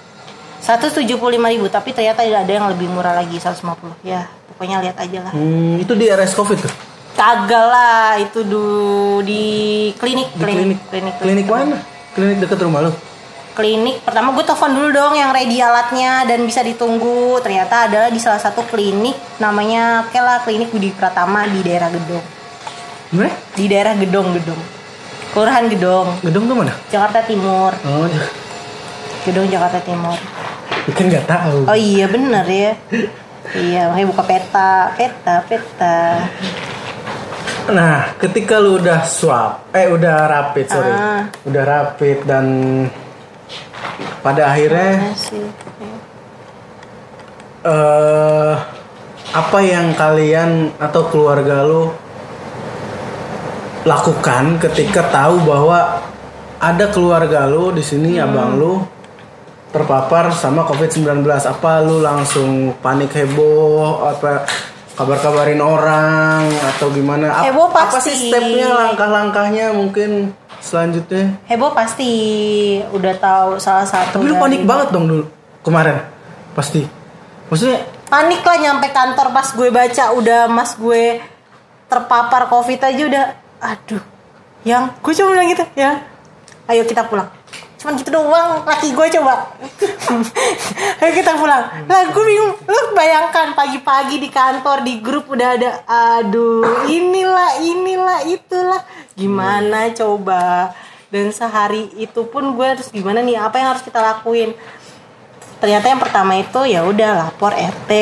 175 0.61 1.17
ribu 1.49 1.67
tapi 1.67 1.91
ternyata 1.91 2.21
ada 2.21 2.45
yang 2.47 2.69
lebih 2.69 2.85
murah 2.87 3.13
lagi 3.15 3.33
150 3.35 3.97
ya 4.03 4.25
pokoknya 4.47 4.81
lihat 4.83 4.97
aja 4.99 5.19
lah 5.23 5.33
Hmm, 5.33 5.77
itu 5.77 5.93
di 5.95 6.05
RS 6.07 6.33
Covid 6.33 6.59
tuh. 6.59 6.73
kagak 7.11 7.65
lah 7.67 8.17
itu 8.17 8.41
du, 8.43 8.65
di 9.21 9.45
klinik 9.95 10.29
Di 10.31 10.41
klinik. 10.41 10.79
Klinik 11.17 11.47
mana? 11.47 11.81
Klinik 12.13 12.41
dekat 12.41 12.61
rumah 12.61 12.81
lu. 12.83 12.93
Klinik. 13.53 14.01
Pertama 14.01 14.31
gue 14.31 14.41
telepon 14.41 14.71
dulu 14.71 14.89
dong 14.91 15.13
yang 15.13 15.31
ready 15.31 15.59
alatnya 15.59 16.25
dan 16.25 16.43
bisa 16.43 16.61
ditunggu. 16.61 17.39
Ternyata 17.39 17.87
adalah 17.87 18.09
di 18.09 18.17
salah 18.17 18.39
satu 18.39 18.63
klinik 18.65 19.15
namanya 19.37 20.09
Kela 20.09 20.41
klinik 20.41 20.69
Budi 20.69 20.91
Pratama 20.91 21.45
di 21.45 21.61
daerah 21.61 21.89
Gedong 21.89 22.25
Gimana? 23.09 23.33
di 23.53 23.65
daerah 23.67 23.95
Gedong 23.95 24.29
Gedong 24.35 24.63
kelurahan 25.31 25.67
Gedong 25.67 26.09
Gedung 26.21 26.45
tuh 26.45 26.57
mana? 26.57 26.75
Jakarta 26.89 27.23
Timur. 27.23 27.73
Oh, 27.83 28.07
Gedong 29.23 29.47
Jakarta 29.47 29.79
Timur. 29.81 30.19
Kan 30.91 31.07
nggak 31.07 31.27
tahu. 31.27 31.59
oh 31.67 31.77
iya 31.77 32.07
bener 32.07 32.43
ya. 32.45 32.73
Iya 33.51 33.91
makanya 33.91 34.09
buka 34.11 34.23
peta. 34.25 34.73
Peta 34.95 35.35
peta. 35.45 35.99
Nah, 37.71 38.11
ketika 38.19 38.59
lu 38.59 38.83
udah 38.83 39.05
swab, 39.05 39.71
eh 39.71 39.87
udah 39.87 40.27
rapid 40.27 40.67
sorry, 40.67 40.91
Ah. 40.91 41.23
udah 41.45 41.63
rapid 41.63 42.19
dan 42.27 42.47
pada 44.21 44.53
akhirnya 44.53 45.15
eh 47.67 48.55
apa 49.31 49.59
yang 49.63 49.95
kalian 49.95 50.75
atau 50.83 51.07
keluarga 51.07 51.63
lu 51.63 51.93
lakukan 53.87 54.59
ketika 54.59 55.07
tahu 55.09 55.39
bahwa 55.47 56.03
ada 56.61 56.93
keluarga 56.93 57.49
lu 57.49 57.73
di 57.73 57.81
sini 57.81 58.21
abang 58.21 58.61
lu 58.61 58.85
terpapar 59.71 60.35
sama 60.35 60.67
COVID-19 60.67 61.23
apa 61.25 61.81
lu 61.87 62.03
langsung 62.03 62.75
panik 62.83 63.15
heboh? 63.15 64.03
Apa 64.03 64.45
kabar-kabarin 64.99 65.63
orang? 65.63 66.51
Atau 66.75 66.91
gimana? 66.91 67.47
Heboh 67.47 67.71
apa 67.71 67.97
pasti. 67.97 68.11
sih 68.13 68.29
stepnya 68.29 68.75
langkah-langkahnya 68.75 69.73
mungkin 69.73 70.35
selanjutnya. 70.61 71.41
Heboh 71.49 71.73
pasti 71.73 72.11
udah 72.93 73.15
tahu 73.17 73.51
salah 73.57 73.89
satu 73.89 74.21
tapi 74.21 74.29
lu 74.29 74.37
panik 74.37 74.63
banget 74.63 74.89
dong 74.93 75.09
dulu 75.09 75.25
kemarin. 75.65 76.05
Pasti. 76.55 76.85
Maksudnya 77.51 77.83
panik 78.11 78.43
lah 78.43 78.59
nyampe 78.59 78.91
kantor 78.91 79.31
pas 79.31 79.49
gue 79.55 79.69
baca 79.71 80.05
udah 80.19 80.51
mas 80.51 80.75
gue 80.75 81.23
terpapar 81.87 82.51
covid 82.51 82.79
aja 82.83 83.03
udah 83.07 83.25
aduh 83.63 84.03
yang 84.67 84.91
gue 84.99 85.13
cuma 85.15 85.35
bilang 85.35 85.49
gitu 85.51 85.65
ya 85.79 86.03
ayo 86.67 86.83
kita 86.87 87.07
pulang 87.07 87.31
cuman 87.81 87.97
gitu 87.97 88.13
doang 88.13 88.61
laki 88.69 88.93
gue 88.93 89.07
coba. 89.17 89.57
Ayo 91.01 91.13
kita 91.17 91.33
pulang. 91.41 91.89
Lah 91.89 92.03
gue 92.13 92.25
bingung. 92.29 92.53
Lu 92.69 92.81
bayangkan 92.93 93.57
pagi-pagi 93.57 94.21
di 94.21 94.29
kantor 94.29 94.85
di 94.85 95.01
grup 95.01 95.33
udah 95.33 95.49
ada 95.57 95.71
aduh 95.89 96.85
inilah 96.93 97.57
inilah 97.65 98.21
itulah. 98.29 98.85
Gimana 99.17 99.89
coba? 99.97 100.77
Dan 101.09 101.33
sehari 101.33 101.89
itu 101.97 102.21
pun 102.29 102.53
gue 102.53 102.67
harus 102.69 102.93
gimana 102.93 103.25
nih? 103.25 103.41
Apa 103.41 103.57
yang 103.57 103.73
harus 103.73 103.83
kita 103.83 103.99
lakuin? 103.99 104.53
Ternyata 105.61 105.87
yang 105.89 106.01
pertama 106.01 106.37
itu 106.37 106.61
ya 106.69 106.85
udah 106.85 107.29
lapor 107.29 107.57
RT 107.57 107.93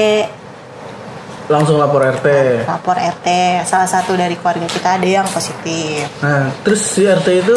langsung 1.48 1.76
lapor 1.76 2.04
RT 2.04 2.26
lapor 2.64 2.94
RT 2.94 3.26
salah 3.64 3.84
satu 3.84 4.12
dari 4.12 4.36
keluarga 4.36 4.64
kita 4.64 4.88
ada 4.94 5.08
yang 5.08 5.26
positif 5.26 6.04
Nah, 6.18 6.52
terus 6.60 6.84
si 6.84 7.02
RT 7.02 7.28
itu 7.40 7.56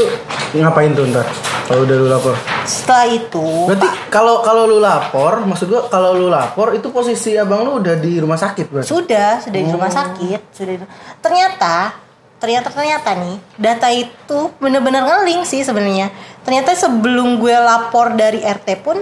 ngapain 0.54 0.92
tuh 0.92 1.08
ntar? 1.08 1.28
Kalau 1.62 1.84
udah 1.84 1.96
lu 1.96 2.08
lapor. 2.08 2.36
setelah 2.62 3.08
itu 3.08 3.48
Berarti 3.64 3.88
kalau 4.08 4.40
kalau 4.40 4.64
lu 4.66 4.78
lapor, 4.78 5.40
maksud 5.42 5.68
gua 5.68 5.88
kalau 5.88 6.12
lu 6.14 6.28
lapor 6.28 6.72
itu 6.72 6.88
posisi 6.88 7.36
abang 7.36 7.64
lu 7.64 7.80
udah 7.80 7.96
di 7.96 8.16
rumah 8.18 8.36
sakit 8.36 8.66
berarti. 8.66 8.88
sudah 8.88 9.40
sudah 9.40 9.56
di 9.58 9.70
rumah 9.70 9.88
sakit 9.90 10.40
sudah 10.52 10.74
di- 10.74 10.92
ternyata 11.20 11.96
ternyata 12.38 12.68
ternyata 12.70 13.10
nih 13.14 13.38
data 13.56 13.88
itu 13.88 14.40
bener-bener 14.58 15.00
ngeling 15.02 15.44
sih 15.44 15.62
sebenarnya 15.62 16.10
ternyata 16.42 16.74
sebelum 16.74 17.38
gue 17.38 17.54
lapor 17.54 18.12
dari 18.12 18.42
RT 18.42 18.68
pun 18.82 18.98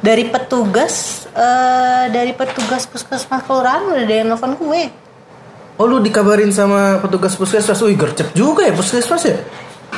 dari 0.00 0.24
petugas 0.28 1.26
eh, 1.32 2.04
dari 2.08 2.32
petugas 2.32 2.88
puskesmas 2.88 3.44
kelurahan 3.44 3.84
udah 3.84 4.04
ada 4.04 4.14
yang 4.14 4.28
nelfon 4.32 4.56
gue 4.56 4.82
Oh 5.80 5.88
lu 5.88 5.96
dikabarin 5.96 6.52
sama 6.52 7.00
petugas 7.00 7.32
puskesmas, 7.40 7.80
wih 7.80 7.96
gercep 7.96 8.36
juga 8.36 8.68
ya 8.68 8.76
puskesmas 8.76 9.24
ya? 9.24 9.40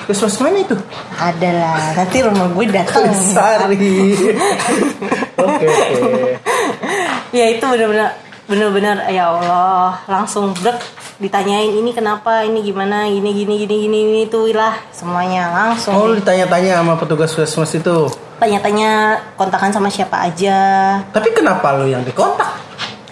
Puskesmas 0.06 0.38
mana 0.38 0.62
itu? 0.62 0.78
ada 1.18 1.48
lah 1.50 1.98
nanti 1.98 2.22
rumah 2.22 2.46
gue 2.54 2.66
datang 2.70 3.10
Sari. 3.10 3.74
Oke 5.42 5.66
oke. 5.66 6.38
ya 7.34 7.50
itu 7.50 7.64
benar-benar 7.66 8.14
benar-benar 8.46 8.96
ya 9.10 9.34
Allah 9.34 9.98
langsung 10.06 10.54
brek 10.54 10.78
ditanyain 11.22 11.70
ini 11.72 11.90
kenapa? 11.90 12.42
Ini 12.42 12.58
gimana? 12.60 13.06
Gini 13.06 13.30
gini 13.32 13.54
gini 13.56 13.74
gini 13.80 13.98
ini 14.04 14.22
tuh 14.26 14.50
lah. 14.50 14.74
Semuanya 14.90 15.48
langsung. 15.48 15.94
Oh 15.94 16.10
ditanya-tanya 16.10 16.76
sama 16.76 16.98
petugas 16.98 17.30
puskesmas 17.30 17.72
itu. 17.72 18.10
tanya-tanya 18.36 18.90
kontakan 19.32 19.70
sama 19.70 19.86
siapa 19.86 20.18
aja. 20.20 20.58
Tapi 21.06 21.30
kenapa 21.30 21.78
lu 21.78 21.86
yang 21.86 22.02
dikontak? 22.02 22.58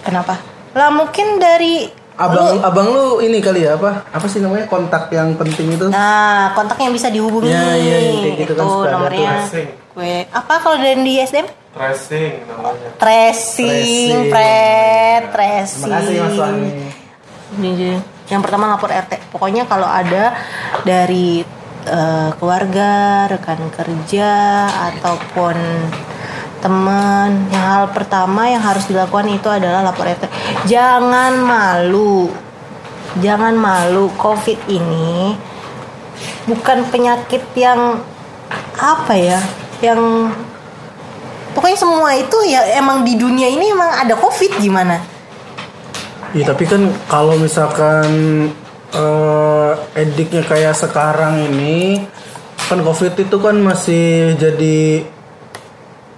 kenapa? 0.03 0.35
Lah 0.73 0.91
mungkin 0.91 1.39
dari 1.39 1.87
Abang 2.11 2.53
lu- 2.53 2.61
abang 2.61 2.87
lu 2.87 3.05
ini 3.17 3.39
kali 3.39 3.63
ya 3.63 3.79
apa? 3.79 4.03
Apa 4.11 4.27
sih 4.27 4.37
namanya? 4.37 4.67
Kontak 4.67 5.07
yang 5.09 5.33
penting 5.33 5.71
itu? 5.71 5.87
nah 5.87 6.51
kontak 6.51 6.75
yang 6.77 6.91
bisa 6.91 7.07
dihubungi. 7.07 7.47
Ya, 7.47 7.63
ya, 7.73 7.97
yang 8.03 8.19
kayak 8.19 8.35
gitu 8.37 8.53
kan 8.53 8.65
itu 8.67 8.77
ada 8.77 8.91
nomornya. 8.93 9.31
gue 9.91 10.15
apa 10.25 10.53
kalau 10.59 10.77
dari 10.77 10.99
di 10.99 11.13
SDM 11.17 11.47
Tracing 11.71 12.33
namanya. 12.45 12.89
tracing 12.99 14.27
pret 14.27 15.23
tracing 15.31 15.81
Terima 15.81 15.97
kasih 15.97 16.15
Mas 16.19 16.35
Wahmi. 16.37 16.69
Yang 18.31 18.41
pertama 18.47 18.71
lapor 18.71 18.87
RT. 18.87 19.27
Pokoknya 19.27 19.67
kalau 19.67 19.87
ada 19.87 20.31
dari 20.87 21.43
eh, 21.83 22.29
keluarga, 22.39 23.27
rekan 23.27 23.67
kerja 23.75 24.31
ataupun 24.91 25.55
teman, 26.61 27.49
yang 27.49 27.65
hal 27.65 27.85
pertama 27.89 28.45
yang 28.47 28.61
harus 28.61 28.85
dilakukan 28.87 29.27
itu 29.27 29.49
adalah 29.51 29.83
lapor 29.83 30.07
RT. 30.07 30.31
Jangan 30.69 31.35
malu. 31.43 32.31
Jangan 33.19 33.57
malu. 33.59 34.07
Covid 34.15 34.71
ini 34.71 35.35
bukan 36.47 36.87
penyakit 36.87 37.43
yang 37.59 37.99
apa 38.79 39.13
ya? 39.19 39.39
Yang 39.83 40.31
pokoknya 41.51 41.77
semua 41.77 42.15
itu 42.15 42.37
ya 42.47 42.63
emang 42.79 43.03
di 43.03 43.19
dunia 43.19 43.51
ini 43.51 43.75
emang 43.75 43.91
ada 43.91 44.15
Covid 44.15 44.61
gimana? 44.63 45.10
Iya 46.31 46.47
tapi 46.47 46.63
kan 46.63 46.87
kalau 47.11 47.35
misalkan 47.35 48.07
eh, 48.95 49.71
ediknya 49.99 50.43
kayak 50.47 50.75
sekarang 50.79 51.51
ini 51.51 52.07
kan 52.71 52.79
covid 52.79 53.19
itu 53.19 53.35
kan 53.35 53.59
masih 53.59 54.39
jadi 54.39 55.03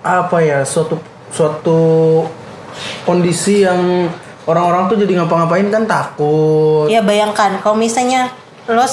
apa 0.06 0.38
ya 0.43 0.62
suatu 0.67 1.02
suatu 1.34 1.82
kondisi 3.08 3.65
yang 3.65 4.12
orang-orang 4.45 4.91
tuh 4.91 4.97
jadi 5.02 5.23
ngapa-ngapain 5.23 5.67
kan 5.71 5.84
takut. 5.88 6.91
Ya 6.91 7.02
bayangkan 7.02 7.58
kalau 7.63 7.80
misalnya 7.80 8.30
lo 8.69 8.86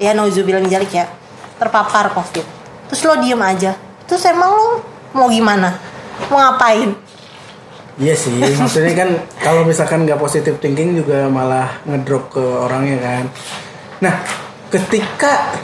ya 0.00 0.12
nauzubillah 0.16 0.64
dzalik 0.64 0.92
ya 0.92 1.06
terpapar 1.56 2.12
covid, 2.12 2.44
terus 2.90 3.00
lo 3.04 3.16
diem 3.20 3.40
aja, 3.40 3.72
terus 4.04 4.24
emang 4.28 4.52
lo 4.52 4.68
mau 5.16 5.28
gimana? 5.32 5.72
Mau 6.28 6.36
ngapain? 6.40 6.92
Iya 7.96 8.12
sih, 8.12 8.36
maksudnya 8.60 8.92
kan 8.92 9.10
kalau 9.40 9.64
misalkan 9.64 10.04
nggak 10.04 10.20
positive 10.20 10.60
thinking 10.60 11.00
juga 11.00 11.32
malah 11.32 11.80
ngedrop 11.88 12.28
ke 12.28 12.44
orangnya 12.44 13.00
kan. 13.00 13.24
Nah, 14.04 14.14
ketika 14.68 15.56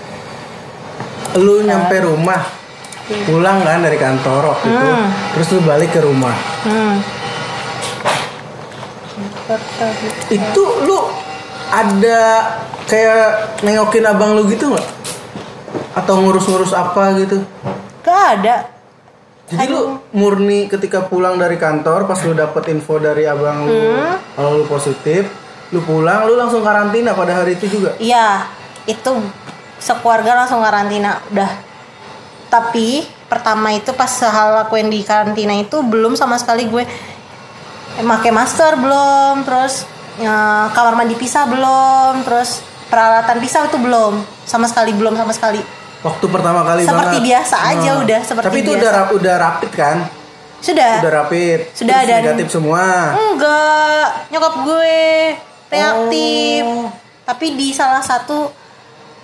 lu 1.37 1.61
nyampe 1.61 1.93
rumah, 2.01 2.41
pulang 3.29 3.61
kan 3.61 3.85
dari 3.85 4.01
kantor 4.01 4.49
waktu 4.49 4.65
itu, 4.65 4.89
terus 5.37 5.49
lu 5.53 5.61
balik 5.61 5.93
ke 5.93 6.01
rumah, 6.01 6.33
Hmm. 6.65 6.97
itu 10.33 10.63
lu 10.89 10.99
ada 11.69 12.21
kayak 12.89 13.61
nengokin 13.61 14.09
abang 14.09 14.33
lu 14.33 14.49
gitu 14.49 14.73
nggak? 14.73 14.89
Atau 15.93 16.17
ngurus-ngurus 16.25 16.73
apa 16.73 17.13
gitu? 17.21 17.45
Gak 18.01 18.41
ada. 18.41 18.73
Jadi 19.51 19.69
lu 19.69 19.99
murni 20.15 20.71
ketika 20.71 21.05
pulang 21.05 21.37
dari 21.37 21.59
kantor 21.59 22.07
pas 22.07 22.17
lu 22.25 22.33
dapet 22.33 22.73
info 22.73 22.97
dari 22.97 23.27
abang 23.27 23.67
lu 23.67 24.01
kalau 24.39 24.63
lu 24.63 24.65
positif, 24.71 25.29
lu 25.75 25.83
pulang 25.83 26.25
lu 26.25 26.39
langsung 26.39 26.63
karantina 26.65 27.13
pada 27.13 27.43
hari 27.43 27.59
itu 27.59 27.69
juga. 27.69 27.93
Iya, 27.99 28.47
itu 28.87 29.13
sekeluarga 29.83 30.47
langsung 30.47 30.63
karantina 30.63 31.21
udah. 31.35 31.51
Tapi 32.49 33.05
pertama 33.27 33.73
itu 33.73 33.91
pas 33.97 34.09
hal 34.09 34.63
lakuin 34.65 34.93
di 34.93 35.01
karantina 35.03 35.57
itu 35.57 35.81
belum 35.81 36.15
sama 36.15 36.37
sekali 36.37 36.69
gue 36.69 36.85
pakai 37.99 38.33
masker 38.33 38.73
belum, 38.77 39.45
terus 39.45 39.85
eh, 40.21 40.67
kamar 40.73 40.95
mandi 40.97 41.17
pisah 41.17 41.45
belum, 41.49 42.25
terus 42.25 42.65
peralatan 42.89 43.41
pisah 43.41 43.69
itu 43.69 43.81
belum, 43.81 44.21
sama 44.45 44.69
sekali 44.69 44.93
belum 44.93 45.17
sama 45.17 45.33
sekali. 45.33 45.82
Waktu 46.03 46.27
pertama 46.27 46.61
kali 46.63 46.83
Seperti 46.83 46.99
banget. 47.15 47.23
biasa 47.25 47.57
aja 47.65 47.91
Hmm. 47.93 48.03
udah, 48.03 48.21
seperti 48.21 48.47
Tapi 48.49 48.59
itu 48.59 48.71
biasa. 48.73 48.83
udah 48.83 49.03
udah 49.15 49.35
rapid 49.39 49.71
kan? 49.73 49.97
Sudah. 50.59 50.95
Udah 50.99 51.13
rapid. 51.17 51.59
Sudah 51.73 51.97
Terus 51.97 52.09
ada. 52.09 52.15
negatif 52.21 52.47
semua. 52.49 52.85
Enggak, 53.15 54.07
nyokap 54.29 54.55
gue 54.63 54.99
reaktif. 55.69 56.65
Oh. 56.65 56.87
Tapi 57.23 57.47
di 57.53 57.69
salah 57.71 58.03
satu 58.03 58.51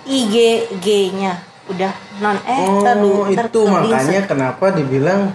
IGG-nya. 0.05 1.47
udah 1.69 1.93
non 2.17 2.33
eh 2.43 2.65
Oh, 2.65 2.81
ntar 2.81 2.97
itu 3.45 3.61
makanya 3.61 4.25
kenapa 4.25 4.73
dibilang 4.73 5.29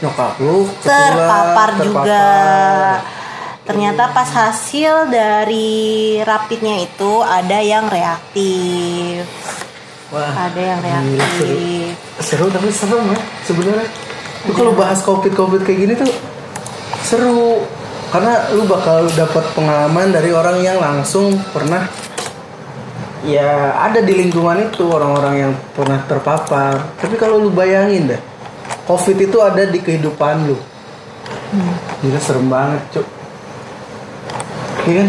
nyokap 0.00 0.40
lu 0.40 0.64
terpapar 0.80 1.76
ketular, 1.76 1.84
juga. 1.84 2.08
terpapar. 2.08 2.96
Ternyata 3.62 4.04
pas 4.10 4.30
hasil 4.32 5.06
dari 5.06 5.70
rapidnya 6.18 6.80
itu 6.80 7.20
ada 7.20 7.60
yang 7.60 7.84
reaktif. 7.86 9.28
Wah, 10.12 10.28
Ada 10.28 10.60
yang 10.60 10.80
gila, 10.84 11.24
seru. 11.40 11.56
reaktif. 11.56 11.92
seru 12.20 12.46
tapi 12.52 12.68
serem 12.68 13.04
ya 13.08 13.20
sebenarnya. 13.48 13.88
Itu 14.44 14.52
kalau 14.52 14.72
bahas 14.76 15.00
covid 15.00 15.32
covid 15.32 15.64
kayak 15.64 15.78
gini 15.80 15.92
tuh 15.96 16.12
seru 17.00 17.64
karena 18.12 18.52
lu 18.52 18.68
bakal 18.68 19.08
dapat 19.16 19.40
pengalaman 19.56 20.12
dari 20.12 20.28
orang 20.36 20.60
yang 20.60 20.76
langsung 20.76 21.32
pernah 21.56 21.88
ya 23.24 23.72
ada 23.72 24.04
di 24.04 24.12
lingkungan 24.12 24.68
itu 24.68 24.84
orang-orang 24.84 25.48
yang 25.48 25.52
pernah 25.72 25.96
terpapar. 26.04 26.92
Tapi 27.00 27.16
kalau 27.16 27.40
lu 27.40 27.48
bayangin 27.48 28.12
deh, 28.12 28.20
covid 28.84 29.16
itu 29.16 29.38
ada 29.40 29.64
di 29.64 29.80
kehidupan 29.80 30.44
lu. 30.44 30.60
Gila 32.04 32.20
serem 32.20 32.52
banget, 32.52 32.80
cuk. 32.92 33.06
Iya 34.82 34.94
kan? 35.00 35.08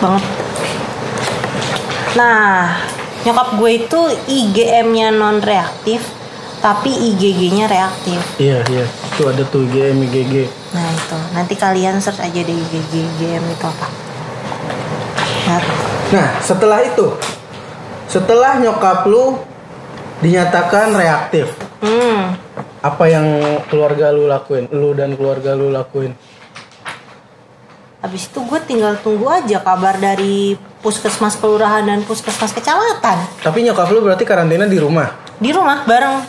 banget. 0.00 0.24
Nah, 2.12 2.76
nyokap 3.22 3.48
gue 3.58 3.70
itu 3.86 4.00
IgM-nya 4.26 5.14
non 5.14 5.38
reaktif, 5.38 6.02
tapi 6.58 6.90
IgG-nya 6.90 7.70
reaktif. 7.70 8.18
Iya, 8.38 8.62
iya. 8.66 8.86
Itu 8.86 9.30
ada 9.30 9.42
tuh 9.46 9.66
IgM, 9.66 10.02
IgG. 10.10 10.34
Nah 10.74 10.88
itu, 10.90 11.18
nanti 11.34 11.54
kalian 11.54 12.02
search 12.02 12.22
aja 12.22 12.40
deh 12.42 12.56
IgG, 12.56 12.92
IgM 12.92 13.44
itu 13.50 13.66
apa. 13.66 13.88
Nah, 15.46 15.62
Nah, 16.12 16.28
setelah 16.44 16.84
itu, 16.84 17.08
setelah 18.04 18.60
nyokap 18.60 19.08
lu 19.08 19.40
dinyatakan 20.20 20.92
reaktif, 20.92 21.56
hmm, 21.80 22.36
apa 22.84 23.04
yang 23.08 23.24
keluarga 23.72 24.12
lu 24.12 24.28
lakuin? 24.28 24.68
Lu 24.68 24.92
dan 24.92 25.16
keluarga 25.16 25.56
lu 25.56 25.72
lakuin? 25.72 26.12
habis 28.02 28.26
itu 28.26 28.42
gue 28.42 28.60
tinggal 28.66 28.98
tunggu 28.98 29.30
aja 29.30 29.62
kabar 29.62 29.94
dari 29.94 30.58
puskesmas 30.82 31.34
kelurahan 31.34 31.80
dan 31.80 32.02
puskesmas 32.02 32.50
kecamatan 32.50 33.16
Tapi 33.38 33.58
nyokap 33.62 33.86
lu 33.88 34.02
berarti 34.02 34.22
karantina 34.22 34.66
di 34.66 34.76
rumah. 34.76 35.14
di 35.36 35.50
rumah 35.50 35.82
bareng. 35.82 36.22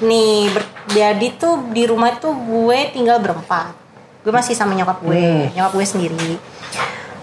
Nih, 0.00 0.46
ber- 0.48 0.66
jadi 0.88 1.26
tuh 1.32 1.66
di 1.68 1.82
rumah 1.82 2.14
tuh 2.14 2.30
gue 2.30 2.78
tinggal 2.88 3.18
berempat. 3.18 3.74
Gue 4.20 4.30
masih 4.30 4.52
sama 4.52 4.70
nyokap 4.72 4.98
gue, 5.00 5.14
Hmm. 5.14 5.50
nyokap 5.52 5.72
gue 5.72 5.84
sendiri. 5.84 6.32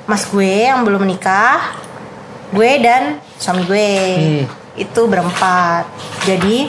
Mas 0.03 0.23
gue 0.23 0.43
yang 0.65 0.83
belum 0.83 1.01
menikah, 1.01 1.71
gue 2.49 2.71
dan 2.77 3.19
suami 3.35 3.63
gue 3.63 3.87
Hmm. 4.11 4.43
itu 4.75 5.01
berempat. 5.03 5.87
Jadi 6.25 6.67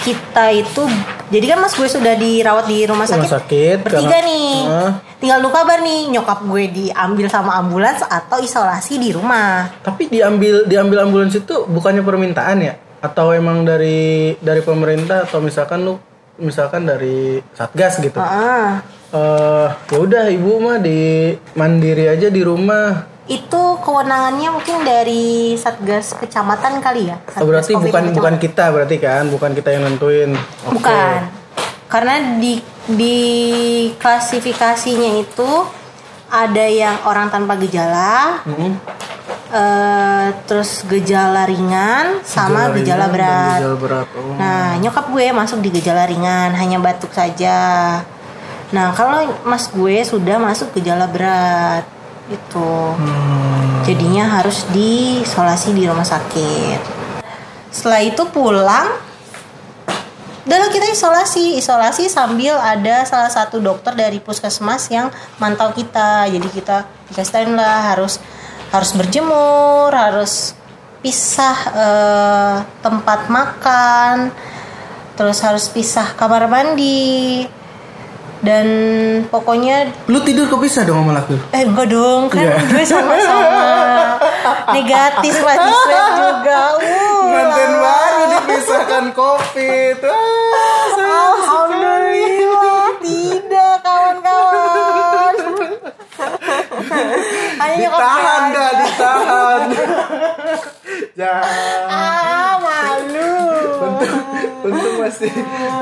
kita 0.00 0.52
itu, 0.52 0.82
jadi 1.26 1.46
kan 1.48 1.58
mas 1.58 1.72
gue 1.72 1.86
sudah 1.86 2.14
dirawat 2.14 2.64
di 2.64 2.84
rumah 2.84 3.02
sakit, 3.04 3.18
Rumah 3.20 3.34
sakit, 3.34 3.76
bertiga 3.80 4.04
karena- 4.12 4.22
nih. 4.22 4.54
Hah? 4.64 4.90
Tinggal 5.24 5.40
nunggu 5.40 5.56
kabar 5.56 5.80
nih, 5.80 6.12
nyokap 6.12 6.44
gue 6.44 6.64
diambil 6.68 7.32
sama 7.32 7.56
ambulans 7.56 8.04
atau 8.04 8.44
isolasi 8.44 9.00
di 9.00 9.08
rumah. 9.08 9.72
Tapi 9.80 10.12
diambil 10.12 10.68
diambil 10.68 11.08
ambulans 11.08 11.32
itu 11.32 11.64
bukannya 11.64 12.04
permintaan 12.04 12.60
ya? 12.60 12.76
Atau 13.00 13.32
emang 13.32 13.64
dari 13.64 14.36
dari 14.36 14.60
pemerintah 14.60 15.24
atau 15.24 15.40
misalkan 15.40 15.80
lu 15.80 15.96
misalkan 16.36 16.84
dari 16.84 17.40
satgas 17.56 18.04
gitu? 18.04 18.20
Heeh. 18.20 18.84
Eh, 19.16 19.68
ya 19.88 19.96
udah 19.96 20.28
ibu 20.28 20.60
mah 20.60 20.76
di 20.76 21.32
mandiri 21.56 22.04
aja 22.04 22.28
di 22.28 22.44
rumah. 22.44 23.16
itu 23.24 23.62
kewenangannya 23.80 24.52
mungkin 24.52 24.84
dari 24.84 25.56
satgas 25.56 26.12
kecamatan 26.12 26.84
kali 26.84 27.08
ya 27.08 27.16
Oh, 27.40 27.48
berarti 27.48 27.72
Satgas 27.72 27.80
Covid 27.80 27.88
bukan 27.88 28.02
kecamatan. 28.04 28.16
bukan 28.20 28.34
kita 28.36 28.64
berarti 28.68 28.96
kan, 29.00 29.24
bukan 29.32 29.50
kita 29.56 29.68
yang 29.72 29.88
nentuin. 29.88 30.30
Oke. 30.68 30.76
bukan 30.76 31.18
karena 31.88 32.12
di 32.36 32.60
di 32.84 33.18
klasifikasinya 33.96 35.24
itu 35.24 35.50
ada 36.28 36.66
yang 36.66 37.00
orang 37.08 37.30
tanpa 37.30 37.56
gejala 37.56 38.42
Mm-mm. 38.44 38.74
eh, 39.54 40.28
terus 40.44 40.82
gejala 40.84 41.46
ringan 41.46 42.20
sama 42.26 42.74
gejala, 42.74 43.06
dan 43.08 43.14
berat 43.14 43.58
Gejala 43.62 43.76
berat. 43.78 44.06
Oh. 44.18 44.34
Nah, 44.36 44.76
nyokap 44.82 45.06
gue 45.14 45.26
masuk 45.30 45.58
di 45.62 45.70
gejala 45.72 46.04
ringan, 46.10 46.52
hanya 46.58 46.82
batuk 46.82 47.14
saja. 47.14 48.02
Nah, 48.74 48.90
kalau 48.92 49.30
mas 49.46 49.70
gue 49.70 50.02
sudah 50.02 50.42
masuk 50.42 50.74
gejala 50.74 51.06
berat, 51.06 51.86
itu. 52.26 52.72
Jadinya 53.84 54.40
harus 54.40 54.64
diisolasi 54.72 55.76
di 55.76 55.84
rumah 55.86 56.08
sakit. 56.08 56.80
Setelah 57.68 58.00
itu 58.02 58.22
pulang, 58.32 58.96
udah 60.44 60.68
kita 60.68 60.92
isolasi, 60.92 61.56
isolasi 61.56 62.12
sambil 62.12 62.60
ada 62.60 63.04
salah 63.08 63.32
satu 63.32 63.64
dokter 63.64 63.96
dari 63.96 64.20
puskesmas 64.20 64.92
yang 64.92 65.08
mantau 65.40 65.72
kita. 65.72 66.28
Jadi 66.28 66.48
kita 66.52 66.84
dikasih 67.08 67.48
lah 67.56 67.96
harus 67.96 68.20
harus 68.68 68.90
berjemur, 68.92 69.88
harus 69.94 70.52
pisah 71.00 71.58
eh, 71.72 72.56
tempat 72.84 73.28
makan, 73.32 74.32
terus 75.16 75.40
harus 75.40 75.68
pisah 75.72 76.12
kamar 76.16 76.48
mandi, 76.50 77.48
dan 78.44 78.66
pokoknya 79.26 79.88
Lu 80.04 80.20
tidur 80.20 80.44
kepisah 80.46 80.84
dong 80.84 81.00
sama 81.00 81.16
laki 81.16 81.32
lu? 81.32 81.40
eh 81.50 81.62
enggak 81.62 81.86
dong 81.88 82.28
kan 82.28 82.44
Iya. 82.44 82.56
gue 82.62 82.84
sama-sama 82.84 83.68
negatif 84.76 85.34
lah 85.38 85.56
di 85.56 85.70
swab 85.72 86.08
juga. 86.14 86.60
Uh, 86.76 87.72
baru 87.74 88.22
dipisahkan 88.30 89.04
covid. 89.12 89.98
Ah, 90.04 90.84
Alhamdulillah 91.34 92.88
tidak 93.00 93.74
kawan-kawan. 93.80 95.34
Ditahan 97.74 98.42
dah, 98.50 98.70
ditahan. 98.76 99.60
Jangan. 101.14 101.80
Ah 101.86 102.52
malu. 102.58 103.32
Untung, 103.74 104.14
untung 104.64 104.94
masih, 104.98 105.32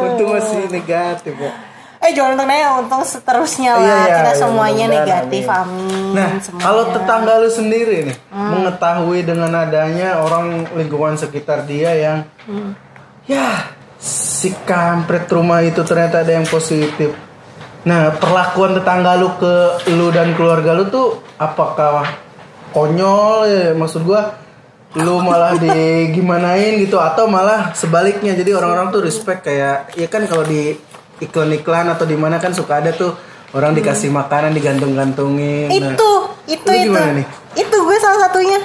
untung 0.01 0.29
masih 0.31 0.63
negatif 0.69 1.33
kok. 1.35 1.55
Eh 2.03 2.11
jangan 2.11 2.35
untung 2.35 2.51
ya, 2.51 2.69
untung 2.77 3.03
seterusnya 3.03 3.79
lah 3.79 3.81
Iya, 3.81 3.95
iya, 4.03 4.15
kita 4.19 4.33
iya, 4.35 4.41
semuanya 4.43 4.85
mudah-mudahan, 4.85 5.07
negatif 5.07 5.45
amin. 5.47 5.63
amin. 5.63 6.13
Nah, 6.13 6.29
semuanya. 6.43 6.65
kalau 6.67 6.83
tetangga 6.91 7.33
lu 7.39 7.49
sendiri 7.49 7.97
nih 8.05 8.17
Hmm. 8.27 8.49
mengetahui 8.51 9.21
dengan 9.23 9.51
adanya 9.55 10.09
orang 10.19 10.47
lingkungan 10.73 11.15
sekitar 11.15 11.63
dia 11.63 11.95
yang 11.95 12.19
Hmm. 12.43 12.75
ya 13.23 13.71
si 13.97 14.51
kampret 14.67 15.31
rumah 15.31 15.63
itu 15.63 15.79
ternyata 15.81 16.27
ada 16.27 16.33
yang 16.33 16.43
positif. 16.45 17.15
Nah, 17.83 18.11
perlakuan 18.15 18.75
tetangga 18.75 19.15
lu 19.15 19.31
ke 19.39 19.55
lu 19.91 20.11
dan 20.11 20.35
keluarga 20.35 20.75
lu 20.75 20.87
tuh 20.87 21.23
apakah 21.37 22.03
konyol 22.71 23.47
ya? 23.47 23.71
Maksud 23.73 24.03
gua 24.03 24.43
lu 24.93 25.23
malah 25.23 25.55
digimanain 25.57 26.77
gitu 26.77 26.99
atau 26.99 27.25
malah 27.25 27.73
sebaliknya 27.73 28.35
jadi 28.35 28.59
orang-orang 28.59 28.91
tuh 28.91 29.01
respect 29.01 29.41
kayak 29.41 29.89
ya 29.95 30.05
kan 30.05 30.27
kalau 30.27 30.45
di 30.45 30.77
iklan-iklan 31.23 31.87
atau 31.95 32.05
di 32.05 32.19
mana 32.19 32.43
kan 32.43 32.51
suka 32.51 32.83
ada 32.83 32.91
tuh 32.91 33.15
orang 33.55 33.73
dikasih 33.79 34.11
makanan 34.11 34.53
digantung-gantungin. 34.53 35.71
Nah, 35.71 35.95
itu 35.95 36.11
itu 36.51 36.69
lu 36.69 36.75
itu. 36.75 36.87
gimana 36.91 37.11
nih? 37.23 37.27
itu 37.55 37.77
gue 37.77 37.97
salah 38.03 38.29
satunya. 38.29 38.61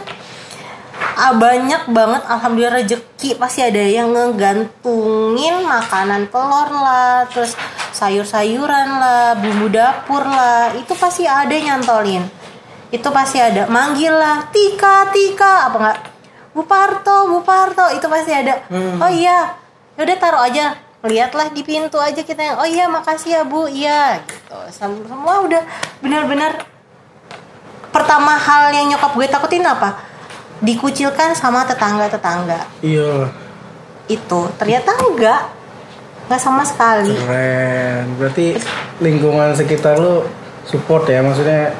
Ah, 1.17 1.33
banyak 1.33 1.93
banget 1.93 2.23
alhamdulillah 2.25 2.81
rezeki. 2.81 3.37
Pasti 3.37 3.61
ada 3.61 3.81
yang 3.81 4.13
ngegantungin 4.13 5.65
makanan 5.65 6.29
telur 6.33 6.69
lah 6.73 7.29
terus 7.29 7.53
sayur-sayuran 7.93 8.87
lah 8.97 9.37
bumbu 9.37 9.69
dapur 9.69 10.25
lah. 10.25 10.73
Itu 10.73 10.97
pasti 10.97 11.29
ada 11.29 11.53
nyantolin. 11.53 12.25
Itu 12.89 13.13
pasti 13.13 13.37
ada. 13.37 13.69
Manggil 13.69 14.13
lah 14.13 14.49
tika 14.49 15.09
tika. 15.13 15.69
Apa 15.69 15.77
enggak? 15.77 15.99
Bu 16.57 16.65
Parto 16.65 17.29
Bu 17.29 17.45
Parto. 17.45 17.85
Itu 17.93 18.09
pasti 18.09 18.33
ada. 18.33 18.65
Hmm. 18.69 18.97
oh 18.97 19.11
iya 19.13 19.53
yaudah 19.97 20.17
taruh 20.21 20.41
aja 20.45 20.77
lihatlah 21.05 21.53
di 21.53 21.61
pintu 21.61 22.01
aja 22.01 22.25
kita 22.25 22.41
yang 22.41 22.57
oh 22.57 22.65
iya 22.65 22.89
makasih 22.89 23.29
ya 23.37 23.41
Bu. 23.45 23.69
Iya 23.69 24.21
gitu. 24.25 24.57
Sem- 24.73 25.05
semua 25.05 25.45
udah 25.45 25.61
benar-benar 26.01 26.65
pertama 27.93 28.33
hal 28.37 28.73
yang 28.73 28.89
nyokap 28.93 29.13
gue 29.13 29.27
takutin 29.29 29.65
apa? 29.65 29.97
Dikucilkan 30.57 31.37
sama 31.37 31.69
tetangga-tetangga. 31.69 32.65
Iya, 32.81 33.29
itu 34.09 34.39
ternyata 34.57 34.97
enggak. 34.97 35.53
Enggak 36.25 36.41
sama 36.41 36.65
sekali. 36.65 37.13
Keren. 37.13 38.17
Berarti 38.17 38.57
lingkungan 38.97 39.53
sekitar 39.53 40.01
lu 40.01 40.25
support 40.65 41.05
ya? 41.05 41.21
Maksudnya 41.21 41.77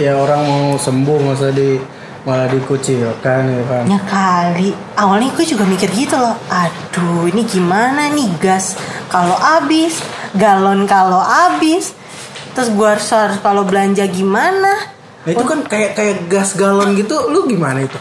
ya 0.00 0.16
orang 0.16 0.40
mau 0.40 0.66
sembuh 0.80 1.18
masa 1.20 1.52
di 1.52 1.78
malah 2.24 2.48
dikucilkan 2.48 3.42
ya 3.52 3.62
kan. 3.68 3.84
Ya 3.84 4.00
kali. 4.00 4.72
Awalnya 4.96 5.28
gue 5.36 5.44
juga 5.44 5.64
mikir 5.68 5.92
gitu 5.92 6.16
loh. 6.16 6.32
Aduh 6.48 7.28
ini 7.28 7.44
gimana 7.44 8.08
nih 8.08 8.28
gas? 8.40 8.76
Kalau 9.12 9.36
habis 9.36 10.00
galon 10.32 10.88
kalau 10.88 11.20
habis. 11.20 11.92
Terus 12.56 12.70
gue 12.72 12.86
harus 12.86 13.08
harus 13.12 13.38
kalau 13.44 13.66
belanja 13.66 14.08
gimana? 14.08 14.72
Nah 15.24 15.30
itu 15.32 15.44
kan 15.44 15.64
kayak 15.64 15.96
kayak 15.96 16.16
gas 16.28 16.54
galon 16.54 16.94
gitu, 16.94 17.28
lu 17.28 17.48
gimana 17.48 17.80
itu? 17.82 17.96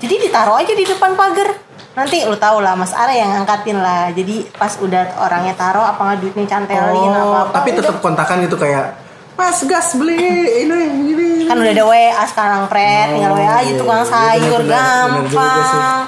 jadi 0.00 0.16
ditaruh 0.16 0.56
aja 0.56 0.72
di 0.72 0.88
depan 0.88 1.12
pagar. 1.12 1.60
Nanti 1.92 2.24
lu 2.24 2.32
tau 2.40 2.64
lah 2.64 2.72
Mas 2.72 2.96
Ara 2.96 3.12
yang 3.12 3.44
angkatin 3.44 3.76
lah. 3.76 4.08
Jadi 4.10 4.48
pas 4.56 4.72
udah 4.80 5.20
orangnya 5.20 5.52
taruh 5.52 5.84
apa 5.84 6.00
nggak 6.00 6.18
duitnya 6.24 6.44
cantelin 6.48 7.12
apa 7.12 7.20
Oh, 7.20 7.36
apa 7.44 7.52
tapi 7.60 7.76
tetap 7.76 8.00
kontakan 8.00 8.40
gitu 8.48 8.56
kayak 8.56 8.96
Mas 9.40 9.64
gas 9.64 9.96
beli 9.96 10.20
ini 10.60 10.80
ini. 11.08 11.28
kan 11.48 11.56
udah 11.56 11.72
ada 11.72 11.84
WA 11.88 12.24
sekarang 12.28 12.68
pret 12.68 13.08
tinggal 13.10 13.32
Oh, 13.32 13.40
WA 13.40 13.48
aja 13.48 13.64
iya, 13.64 13.72
tukang 13.74 14.04
iya, 14.04 14.12
sayur 14.12 14.60
bener, 14.60 14.68
bener, 14.68 15.08
bener 15.08 15.24
gampang. 15.32 16.00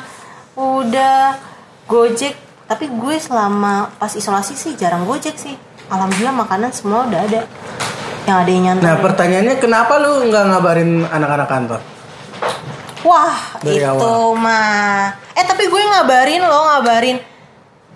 Udah. 0.53 1.25
Gojek. 1.89 2.35
Tapi 2.63 2.85
gue 2.89 3.17
selama 3.17 3.89
pas 3.97 4.13
isolasi 4.13 4.53
sih 4.53 4.73
jarang 4.77 5.09
Gojek 5.09 5.35
sih. 5.35 5.57
Alhamdulillah 5.89 6.37
makanan 6.37 6.71
semua 6.71 7.09
udah 7.09 7.21
ada. 7.25 7.43
Yang 8.23 8.37
ada 8.37 8.51
yang 8.53 8.63
nyantai 8.69 8.85
Nah 8.85 8.95
pertanyaannya 9.01 9.57
kenapa 9.59 9.93
lu 9.99 10.29
nggak 10.29 10.45
ngabarin 10.53 10.91
anak-anak 11.09 11.49
kantor? 11.49 11.81
wah 13.03 13.35
Dari 13.59 13.83
itu 13.83 13.91
awal. 13.91 14.39
mah. 14.39 15.11
Eh 15.35 15.43
tapi 15.43 15.67
gue 15.67 15.83
ngabarin 15.83 16.39
lo 16.45 16.59
ngabarin 16.71 17.17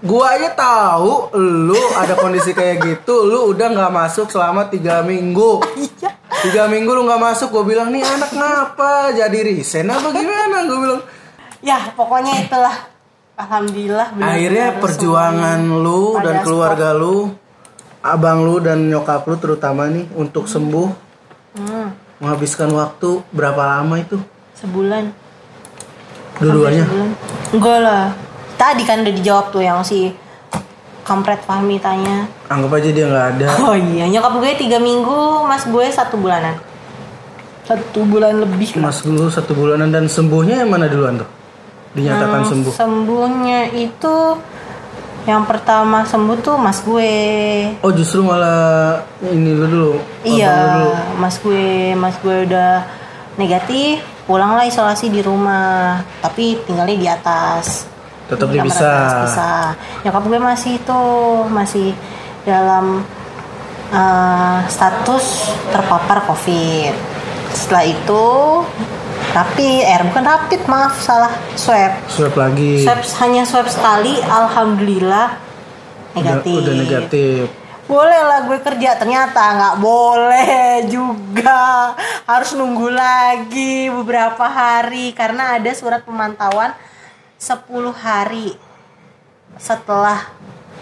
Gua 0.07 0.38
aja 0.38 0.55
tahu 0.55 1.35
lu 1.35 1.83
ada 1.99 2.14
kondisi 2.14 2.55
kayak 2.55 2.79
gitu, 2.79 3.27
lu 3.27 3.51
udah 3.51 3.66
nggak 3.69 3.92
masuk 3.92 4.31
selama 4.31 4.71
tiga 4.71 5.03
minggu. 5.03 5.59
iya 5.75 6.14
Tiga 6.37 6.71
minggu 6.71 6.95
lu 6.95 7.03
nggak 7.03 7.19
masuk, 7.19 7.49
gue 7.51 7.75
bilang 7.75 7.90
nih 7.90 8.07
anak 8.07 8.31
ngapa? 8.31 9.11
Jadi 9.11 9.38
resign 9.42 9.90
apa 9.90 10.14
gimana? 10.14 10.62
Gue 10.64 10.79
bilang. 10.79 11.03
ya 11.59 11.90
pokoknya 11.90 12.47
itulah 12.47 12.77
alhamdulillah 13.35 14.14
benar-benar 14.14 14.37
Akhirnya 14.37 14.66
perjuangan 14.79 15.61
lu 15.83 16.03
dan 16.21 16.35
keluarga 16.40 16.88
lu, 16.95 17.35
abang 17.99 18.47
lu 18.47 18.62
dan 18.62 18.87
nyokap 18.87 19.27
lu 19.27 19.35
terutama 19.37 19.90
nih 19.90 20.07
untuk 20.14 20.47
sembuh, 20.47 20.88
Hmm, 21.57 21.88
menghabiskan 22.21 22.69
waktu 22.71 23.25
berapa 23.33 23.81
lama 23.81 23.97
itu? 23.97 24.21
sebulan 24.55 25.09
Dua-duanya. 26.37 26.85
Enggak 27.49 27.79
lah. 27.81 28.07
Tadi 28.57 28.83
kan 28.88 29.05
udah 29.05 29.14
dijawab 29.14 29.53
tuh 29.53 29.61
yang 29.61 29.85
si 29.85 30.11
kampret 31.07 31.45
Fahmi 31.47 31.79
tanya. 31.79 32.27
Anggap 32.51 32.83
aja 32.83 32.88
dia 32.90 33.07
nggak 33.07 33.27
ada. 33.37 33.47
Oh 33.62 33.77
iya, 33.79 34.11
nyokap 34.11 34.42
gue 34.42 34.51
tiga 34.59 34.83
minggu, 34.83 35.47
mas 35.47 35.62
gue 35.69 35.87
satu 35.92 36.19
bulanan. 36.19 36.59
Satu 37.62 38.03
bulan 38.03 38.42
lebih. 38.42 38.79
Mas 38.79 39.03
dulu 39.07 39.31
satu 39.31 39.55
bulanan 39.55 39.90
dan 39.95 40.11
sembuhnya 40.11 40.66
yang 40.66 40.71
mana 40.71 40.90
duluan 40.90 41.23
tuh? 41.23 41.29
Dinyatakan 41.95 42.42
Yang 42.42 42.51
sembuh. 42.53 42.73
Sembuhnya 42.75 43.61
itu 43.75 44.14
yang 45.27 45.42
pertama 45.42 46.07
sembuh 46.07 46.37
tuh 46.38 46.57
mas 46.59 46.79
gue. 46.87 47.14
Oh 47.83 47.90
justru 47.90 48.23
malah 48.23 49.03
ini 49.27 49.51
lu 49.55 49.66
dulu. 49.66 49.92
Iya, 50.23 50.55
dulu. 50.55 50.90
mas 51.19 51.37
gue, 51.42 51.99
mas 51.99 52.14
gue 52.23 52.37
udah 52.47 52.87
negatif, 53.35 54.03
pulanglah 54.31 54.62
isolasi 54.66 55.11
di 55.11 55.21
rumah, 55.23 56.03
tapi 56.23 56.62
tinggalnya 56.66 56.97
di 56.99 57.09
atas. 57.11 57.95
Tetap 58.26 58.46
Di 58.50 58.58
kamar 58.58 58.66
dipisah. 58.66 58.90
atas, 58.90 59.12
pisah. 59.22 59.66
Nyokap 60.02 60.22
gue 60.26 60.40
masih 60.42 60.72
itu, 60.76 61.02
masih 61.46 61.88
dalam 62.42 63.06
eh, 63.90 64.58
status 64.66 65.24
terpapar 65.70 66.26
COVID. 66.26 66.94
Setelah 67.54 67.84
itu 67.86 68.24
rapid, 69.30 69.80
eh 69.84 70.02
bukan 70.10 70.24
rapid, 70.26 70.60
maaf 70.66 70.98
salah, 70.98 71.30
swab. 71.54 71.92
Swab 72.10 72.34
lagi. 72.34 72.82
Swab 72.82 73.00
hanya 73.22 73.46
swab 73.46 73.70
sekali, 73.70 74.18
alhamdulillah 74.20 75.38
Udah, 76.12 76.18
negatif. 76.18 76.56
udah 76.58 76.74
negatif. 76.74 77.42
Boleh 77.86 78.18
lah 78.18 78.42
gue 78.42 78.58
kerja 78.58 78.98
ternyata 78.98 79.38
nggak 79.54 79.76
boleh 79.78 80.50
juga 80.90 81.94
harus 82.26 82.50
nunggu 82.58 82.90
lagi 82.90 83.86
beberapa 83.86 84.42
hari 84.42 85.14
karena 85.14 85.54
ada 85.54 85.70
surat 85.70 86.02
pemantauan 86.02 86.74
10 87.37 87.68
hari 87.92 88.57
setelah 89.57 90.33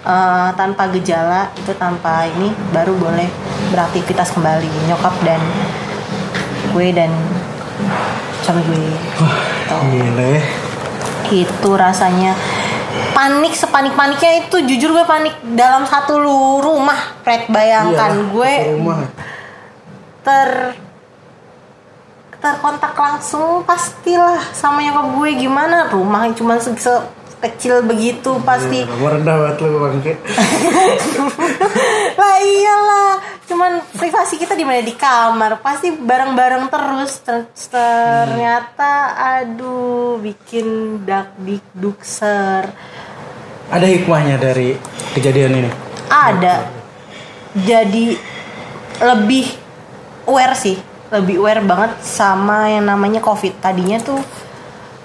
eh, 0.02 0.50
tanpa 0.54 0.90
gejala 0.94 1.50
itu 1.58 1.72
tanpa 1.74 2.26
ini 2.26 2.50
baru 2.70 2.94
boleh 2.94 3.26
beraktivitas 3.70 4.30
kembali 4.34 4.70
nyokap 4.86 5.14
dan 5.22 5.40
gue 6.70 6.88
dan 6.90 7.10
suami 8.42 8.62
gue 8.66 8.82
Tuh 9.64 9.80
Gile. 9.90 10.32
itu 11.32 11.70
rasanya 11.74 12.36
panik 13.10 13.54
sepanik 13.56 13.96
paniknya 13.96 14.44
itu 14.44 14.56
jujur 14.62 14.92
gue 14.92 15.06
panik 15.06 15.34
dalam 15.56 15.82
satu 15.82 16.20
rumah 16.60 17.18
Fred 17.22 17.48
bayangkan 17.48 18.12
Iyalah, 18.14 18.30
gue 18.30 18.52
rumah. 18.78 18.98
ter 20.22 20.50
terkontak 22.44 22.92
langsung 22.92 23.64
pastilah 23.64 24.52
sama 24.52 24.78
nyokap 24.78 25.06
gue. 25.10 25.30
Gimana 25.40 25.88
rumah 25.88 26.28
yang 26.28 26.36
cuma 26.36 26.60
se- 26.60 26.76
se- 26.76 27.08
kecil 27.40 27.80
begitu 27.80 28.36
pasti. 28.40 28.84
Nomor 28.84 29.16
rendah 29.16 29.36
banget 29.38 29.56
lu 29.60 29.76
bangke. 29.78 30.12
lah 32.20 32.36
iyalah. 32.38 33.10
Cuman 33.44 33.72
privasi 33.92 34.36
kita 34.36 34.52
di 34.52 34.64
mana? 34.64 34.80
Di 34.80 34.92
kamar. 34.92 35.60
Pasti 35.60 35.92
bareng-bareng 35.92 36.68
terus. 36.68 37.20
Ter- 37.20 37.48
ternyata 37.64 38.92
aduh 39.16 40.16
bikin 40.16 41.00
dak 41.02 41.36
dukser 41.74 42.68
Ada 43.66 43.86
hikmahnya 43.86 44.36
dari 44.36 44.76
kejadian 45.12 45.52
ini. 45.58 45.70
ada. 46.06 46.68
Jadi 47.54 48.14
lebih 48.98 49.46
aware 50.24 50.54
sih 50.54 50.76
lebih 51.10 51.40
aware 51.40 51.60
banget 51.60 51.92
sama 52.00 52.68
yang 52.68 52.84
namanya 52.84 53.20
covid 53.20 53.52
tadinya 53.58 53.98
tuh 53.98 54.20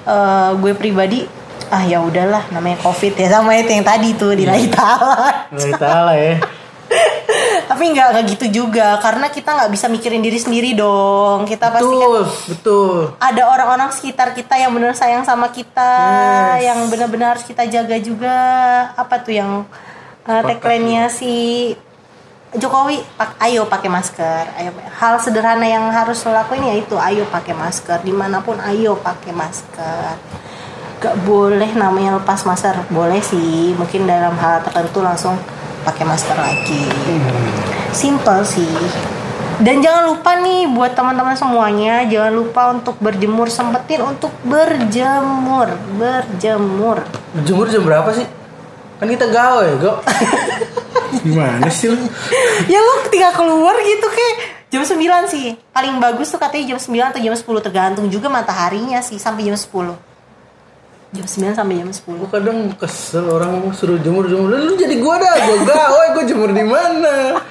eh, 0.06 0.50
gue 0.56 0.74
pribadi 0.74 1.28
ah 1.70 1.84
ya 1.84 2.02
udahlah 2.02 2.50
namanya 2.50 2.82
covid 2.82 3.14
ya 3.14 3.30
sama 3.30 3.54
itu 3.54 3.70
yang 3.70 3.86
tadi 3.86 4.16
tuh 4.16 4.34
di 4.34 4.44
taala 4.70 5.46
Nggak 5.54 5.78
tahu 5.78 6.08
ya. 6.12 6.36
tapi 7.70 7.84
nggak 7.94 8.08
nggak 8.10 8.26
gitu 8.34 8.46
juga 8.50 8.98
karena 8.98 9.30
kita 9.30 9.54
nggak 9.54 9.70
bisa 9.70 9.86
mikirin 9.86 10.26
diri 10.26 10.42
sendiri 10.42 10.74
dong 10.74 11.46
kita 11.46 11.70
pasti 11.70 11.86
kan 11.86 11.94
Betul, 11.94 12.22
betul. 12.50 12.96
ada 13.22 13.44
orang-orang 13.46 13.94
sekitar 13.94 14.34
kita 14.34 14.58
yang 14.58 14.74
benar 14.74 14.98
sayang 14.98 15.22
sama 15.22 15.54
kita 15.54 15.92
Yes. 16.58 16.74
yang 16.74 16.80
benar-benar 16.90 17.38
harus 17.38 17.46
kita 17.46 17.70
jaga 17.70 18.02
juga 18.02 18.36
apa 18.98 19.22
tuh 19.22 19.38
yang 19.38 19.52
uh, 20.26 20.42
tagline-nya 20.42 21.14
si 21.14 21.34
Jokowi 22.50 23.06
pak 23.14 23.38
ayo 23.46 23.70
pakai 23.70 23.94
masker. 23.94 24.50
Ayo 24.58 24.74
hal 24.74 25.22
sederhana 25.22 25.70
yang 25.70 25.86
harus 25.94 26.26
lo 26.26 26.34
lakuin 26.34 26.66
ya 26.66 26.76
itu 26.82 26.98
ayo 26.98 27.22
pakai 27.30 27.54
masker. 27.54 28.02
Di 28.02 28.10
mana 28.10 28.42
pun 28.42 28.58
ayo 28.58 28.98
pakai 28.98 29.30
masker. 29.30 30.18
Gak 30.98 31.16
boleh 31.30 31.70
namanya 31.78 32.18
lepas 32.18 32.50
masker. 32.50 32.90
Boleh 32.90 33.22
sih 33.22 33.78
mungkin 33.78 34.10
dalam 34.10 34.34
hal 34.42 34.66
tertentu 34.66 35.06
langsung 35.06 35.38
pakai 35.86 36.10
masker 36.10 36.34
lagi. 36.34 36.90
Simple 37.94 38.42
sih. 38.42 38.74
Dan 39.62 39.86
jangan 39.86 40.10
lupa 40.10 40.34
nih 40.42 40.72
buat 40.74 40.98
teman-teman 40.98 41.38
semuanya 41.38 42.08
jangan 42.10 42.34
lupa 42.34 42.74
untuk 42.74 42.98
berjemur 42.98 43.46
sempetin 43.54 44.02
untuk 44.02 44.34
berjemur. 44.42 45.70
Berjemur. 46.02 47.06
Jemur 47.46 47.70
jam 47.70 47.86
berapa 47.86 48.10
sih? 48.10 48.26
Kan 48.98 49.06
kita 49.06 49.30
gawe, 49.30 49.68
Go. 49.78 50.02
Gimana 51.26 51.68
sih 51.72 51.90
lu? 51.90 51.98
ya 52.72 52.80
lu 52.80 52.94
ketika 53.10 53.36
keluar 53.38 53.76
gitu 53.82 54.08
kayak 54.08 54.36
jam 54.70 54.84
9 54.86 55.00
sih. 55.32 55.58
Paling 55.74 55.98
bagus 55.98 56.30
tuh 56.30 56.40
katanya 56.40 56.76
jam 56.76 56.80
9 56.80 57.10
atau 57.14 57.20
jam 57.20 57.34
10 57.36 57.66
tergantung 57.66 58.06
juga 58.08 58.28
mataharinya 58.30 59.02
sih 59.02 59.18
sampai 59.18 59.50
jam 59.50 59.58
10 59.58 59.98
jam 61.10 61.26
9 61.26 61.58
sampai 61.58 61.82
jam 61.82 61.90
10 61.90 62.22
Gua 62.22 62.30
kadang 62.30 62.70
kesel 62.78 63.26
orang 63.26 63.74
suruh 63.74 63.98
jemur 63.98 64.30
jemur. 64.30 64.54
Lu 64.54 64.78
jadi 64.78 65.02
gua 65.02 65.18
dah, 65.18 65.34
gua 65.42 65.58
gawe, 65.66 66.06
gua 66.16 66.24
jemur 66.26 66.54
di 66.54 66.62
mana? 66.62 67.42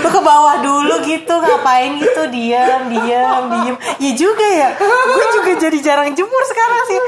lu 0.00 0.08
ke 0.08 0.20
bawah 0.22 0.62
dulu 0.62 0.94
gitu 1.02 1.34
ngapain 1.34 1.98
gitu? 1.98 2.22
Diam 2.30 2.86
diam 2.86 3.42
diam. 3.50 3.76
Ya 3.98 4.10
juga 4.14 4.46
ya. 4.46 4.68
Gue 4.78 5.26
juga 5.34 5.52
jadi 5.58 5.78
jarang 5.82 6.14
jemur 6.14 6.42
sekarang 6.46 6.82
sih. 6.86 7.00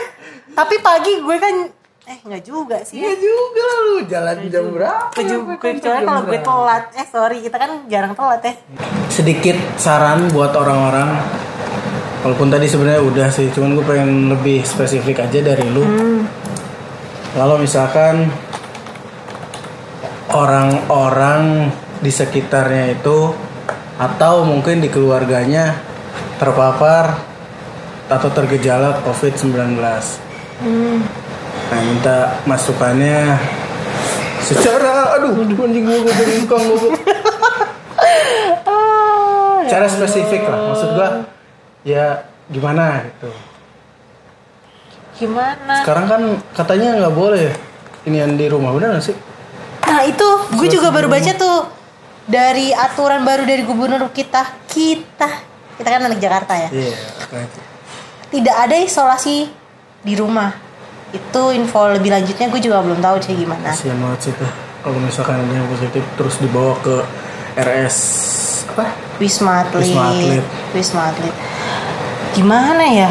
Tapi 0.53 0.75
pagi 0.85 1.13
gue 1.23 1.37
kan 1.41 1.55
eh 2.03 2.19
nggak 2.19 2.43
juga 2.43 2.83
sih. 2.83 2.99
Iya 2.99 3.15
juga 3.15 3.67
lu. 3.81 3.97
Jalan 4.05 4.37
jam 4.51 4.65
berapa? 4.69 5.15
Keju- 5.15 5.47
kecuali 5.55 5.79
jam 5.79 6.03
kalau 6.03 6.23
gue 6.27 6.41
telat. 6.43 6.85
Eh 6.99 7.07
sorry 7.07 7.39
kita 7.41 7.57
kan 7.57 7.71
jarang 7.87 8.13
telat 8.13 8.43
ya. 8.43 8.55
Sedikit 9.07 9.55
saran 9.79 10.27
buat 10.31 10.51
orang-orang. 10.53 11.15
Walaupun 12.23 12.51
tadi 12.51 12.67
sebenarnya 12.67 13.03
udah 13.03 13.29
sih 13.31 13.51
cuman 13.51 13.75
gue 13.75 13.85
pengen 13.85 14.11
lebih 14.31 14.63
spesifik 14.63 15.23
aja 15.23 15.39
dari 15.43 15.67
lu. 15.67 15.83
Kalau 17.33 17.57
misalkan 17.57 18.31
orang-orang 20.31 21.71
di 21.99 22.11
sekitarnya 22.11 22.99
itu 22.99 23.31
atau 23.97 24.43
mungkin 24.43 24.83
di 24.83 24.91
keluarganya 24.91 25.79
terpapar 26.43 27.15
atau 28.11 28.29
tergejala 28.29 28.99
COVID-19 29.07 29.79
nah 31.73 31.81
minta 31.81 32.17
masukannya. 32.45 33.41
Secara 34.45 35.17
aduh 35.17 35.33
anjing 35.41 35.89
gue 35.89 35.97
gue 36.05 36.13
jadi 36.13 36.33
gue 36.45 36.61
cara 39.73 39.89
spesifik 39.89 40.45
lah 40.45 40.69
maksud 40.69 40.91
gua 40.93 41.25
ya 41.81 42.29
gimana 42.53 43.09
gitu. 43.09 43.31
Gimana? 45.17 45.81
Sekarang 45.81 46.07
kan 46.13 46.23
katanya 46.53 47.01
nggak 47.01 47.15
boleh 47.17 47.49
ini 48.05 48.21
yang 48.21 48.37
di 48.37 48.53
rumah 48.53 48.77
benar 48.77 49.01
nggak 49.01 49.07
sih? 49.09 49.17
nah 49.83 50.09
itu 50.09 50.25
gue 50.57 50.69
juga 50.73 50.89
baru 50.89 51.05
baca 51.05 51.37
tuh 51.37 51.69
dari 52.25 52.73
aturan 52.73 53.29
baru 53.29 53.45
dari 53.45 53.61
gubernur 53.61 54.09
kita 54.09 54.65
kita 54.65 55.29
kita 55.77 55.89
kan 55.89 56.01
anak 56.09 56.17
Jakarta 56.17 56.57
ya. 56.57 56.69
Iya. 56.73 56.97
makanya. 57.21 57.45
Itu. 57.45 57.61
tidak 58.33 58.57
ada 58.57 58.77
isolasi 58.81 59.53
di 60.01 60.15
rumah 60.17 60.72
itu 61.13 61.43
info 61.53 61.89
lebih 61.89 62.11
lanjutnya 62.11 62.49
gue 62.49 62.61
juga 62.61 62.81
belum 62.81 62.99
tahu 62.99 63.17
sih 63.21 63.37
gimana. 63.37 63.69
Kasihan 63.69 63.97
banget 63.97 64.21
sih 64.21 64.33
tuh 64.33 64.49
kalau 64.81 64.99
misalkan 64.99 65.37
ada 65.37 65.53
yang 65.53 65.69
positif 65.69 66.03
terus 66.17 66.37
dibawa 66.37 66.73
ke 66.81 67.05
RS 67.55 67.97
apa? 68.73 68.89
Wisma 69.17 69.63
Atlet. 69.63 69.85
Wisma 69.85 70.03
Atlet. 70.09 70.45
Wisma 70.73 71.03
Atlet. 71.09 71.35
Gimana 72.33 72.85
ya? 72.85 73.11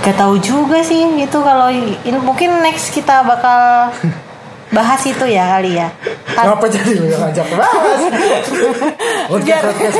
Gak 0.00 0.16
tahu 0.16 0.40
juga 0.40 0.80
sih 0.80 0.96
itu 1.14 1.38
kalau 1.38 1.68
ini 1.68 1.94
mungkin 2.18 2.64
next 2.64 2.90
kita 2.90 3.20
bakal 3.20 3.92
bahas 4.76 5.02
itu 5.04 5.28
ya 5.28 5.44
kali 5.54 5.76
ya. 5.76 5.92
Kan- 6.32 6.56
Ngapa 6.56 6.66
jadi 6.66 6.92
ngajak 7.04 7.48
bahas? 7.52 8.00
Biar- 9.44 9.66
podcast 9.68 9.98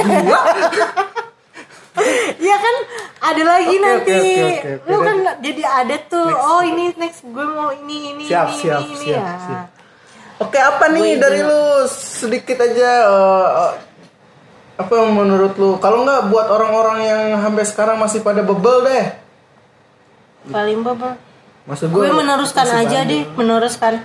gua. 2.01 2.41
ya 2.49 2.57
kan 2.57 2.77
ada 3.21 3.43
lagi 3.45 3.75
Oke, 3.77 3.85
nanti 3.85 4.13
oke, 4.17 4.33
oke, 4.41 4.71
oke. 4.81 4.89
lu 4.89 4.97
kan 5.05 5.17
jadi 5.45 5.63
ada 5.63 5.97
tuh 6.09 6.29
oh 6.33 6.63
ini 6.65 6.85
next 6.97 7.21
gue 7.23 7.47
mau 7.47 7.69
ini 7.71 7.97
ini 8.17 8.25
Siap, 8.25 8.47
ini 8.49 8.59
siap, 8.65 8.81
ini, 8.81 8.97
siap, 8.97 9.21
ya. 9.21 9.33
siap. 9.45 9.67
Oke, 10.41 10.57
apa 10.57 10.89
nih 10.89 11.15
Gue 11.15 11.21
dari 11.21 11.41
lu 11.45 11.85
sedikit 11.93 12.57
aja 12.65 12.91
eh, 13.05 13.71
apa 14.81 14.93
yang 14.97 15.13
menurut 15.13 15.53
lu? 15.61 15.77
Kalau 15.77 16.09
nggak 16.09 16.33
buat 16.33 16.49
orang-orang 16.49 16.99
yang 17.05 17.23
sampai 17.45 17.65
sekarang 17.69 17.97
masih 18.01 18.25
pada 18.25 18.41
bebel 18.41 18.89
deh. 18.89 19.07
paling 20.49 20.81
bebel 20.81 21.21
Maksud 21.69 21.93
gue 21.93 22.01
gua 22.01 22.17
meneruskan 22.17 22.65
aja 22.65 23.05
deh 23.05 23.29
meneruskan 23.37 24.01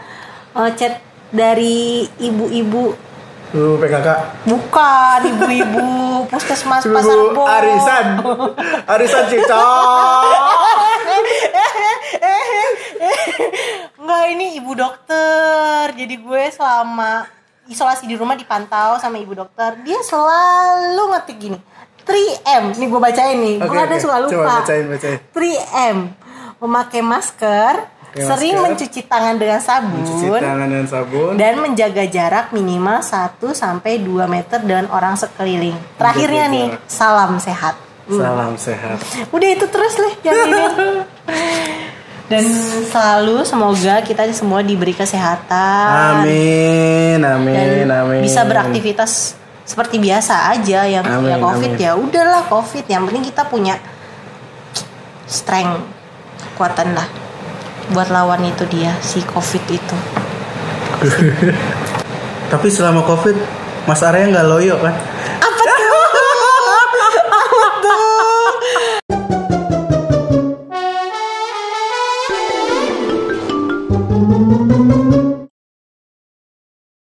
eh, 0.60 0.71
chat 0.75 0.99
dari 1.31 2.03
ibu-ibu 2.19 3.05
Lu 3.56 3.80
PKK. 3.80 4.08
bukan 4.44 5.20
ibu-ibu 5.26 5.88
puskesmas 6.32 6.84
pasar 6.84 7.15
Ibu 7.15 7.32
Bo 7.32 7.44
Arisan. 7.48 8.06
Arisan 8.86 9.24
Cicak. 9.26 9.63
Enggak 13.98 14.24
ini 14.30 14.56
ibu 14.56 14.72
dokter 14.74 15.89
Jadi 15.91 16.15
gue 16.15 16.44
selama 16.50 17.26
isolasi 17.65 18.06
di 18.06 18.13
rumah 18.13 18.36
dipantau 18.36 18.98
sama 18.98 19.18
ibu 19.18 19.34
dokter 19.34 19.82
Dia 19.82 19.98
selalu 20.02 21.04
ngetik 21.10 21.38
gini 21.39 21.60
3M 22.04 22.76
Nih 22.76 22.88
gue 22.88 23.02
bacain 23.02 23.38
nih 23.38 23.56
Gue 23.58 23.72
kadang 23.72 23.98
oke. 23.98 24.04
suka 24.04 24.18
lupa 24.20 24.32
Coba 24.36 24.54
bacain, 24.62 24.86
bacain. 24.86 25.18
3M 25.32 25.98
Memakai 26.56 27.02
masker 27.02 27.74
Pakai 28.15 28.32
Sering 28.32 28.56
masker. 28.56 28.67
mencuci 28.71 29.01
tangan 29.04 29.36
dengan 29.36 29.60
sabun 29.60 29.99
Cuci 29.99 30.28
tangan 30.39 30.67
dan 30.71 30.86
sabun. 30.88 31.32
dan 31.36 31.54
menjaga 31.60 32.04
jarak 32.08 32.45
minimal 32.49 32.97
1 32.97 33.12
sampai 33.51 33.99
2 33.99 34.23
meter 34.25 34.56
dengan 34.58 34.88
orang 34.88 35.13
sekeliling. 35.13 35.75
Terakhirnya 35.95 36.47
nih, 36.47 36.65
jarak. 36.71 36.88
salam 36.88 37.32
sehat. 37.38 37.75
Salam 38.08 38.56
sehat. 38.56 38.97
Udah 39.30 39.49
itu 39.49 39.65
terus 39.65 39.93
deh 39.95 40.13
yang 40.23 40.38
ini. 40.47 40.63
Dan 42.25 42.41
selalu 42.86 43.43
semoga 43.43 44.01
kita 44.01 44.25
semua 44.32 44.63
diberi 44.63 44.93
kesehatan 44.93 46.25
Amin, 46.25 47.21
amin, 47.21 47.86
dan 47.86 48.01
amin. 48.01 48.17
bisa 48.17 48.41
beraktivitas 48.41 49.38
seperti 49.62 50.01
biasa 50.01 50.49
aja 50.49 50.89
yang 50.89 51.06
Amin, 51.06 51.30
ya 51.30 51.38
covid 51.38 51.71
amin. 51.71 51.86
ya 51.86 51.91
udahlah 51.93 52.49
covid 52.49 52.82
yang 52.86 53.06
penting 53.06 53.30
kita 53.30 53.45
punya 53.45 53.78
strength 55.25 55.86
kekuatan 56.47 56.93
lah 56.93 57.06
buat 57.93 58.10
lawan 58.10 58.41
itu 58.48 58.65
dia 58.71 58.98
si 59.04 59.21
covid 59.26 59.63
itu 59.69 59.98
Tapi 62.52 62.67
selama 62.69 63.02
covid 63.06 63.36
Mas 63.86 64.02
Arya 64.06 64.30
nggak 64.30 64.48
loyo 64.48 64.78
kan? 64.82 64.93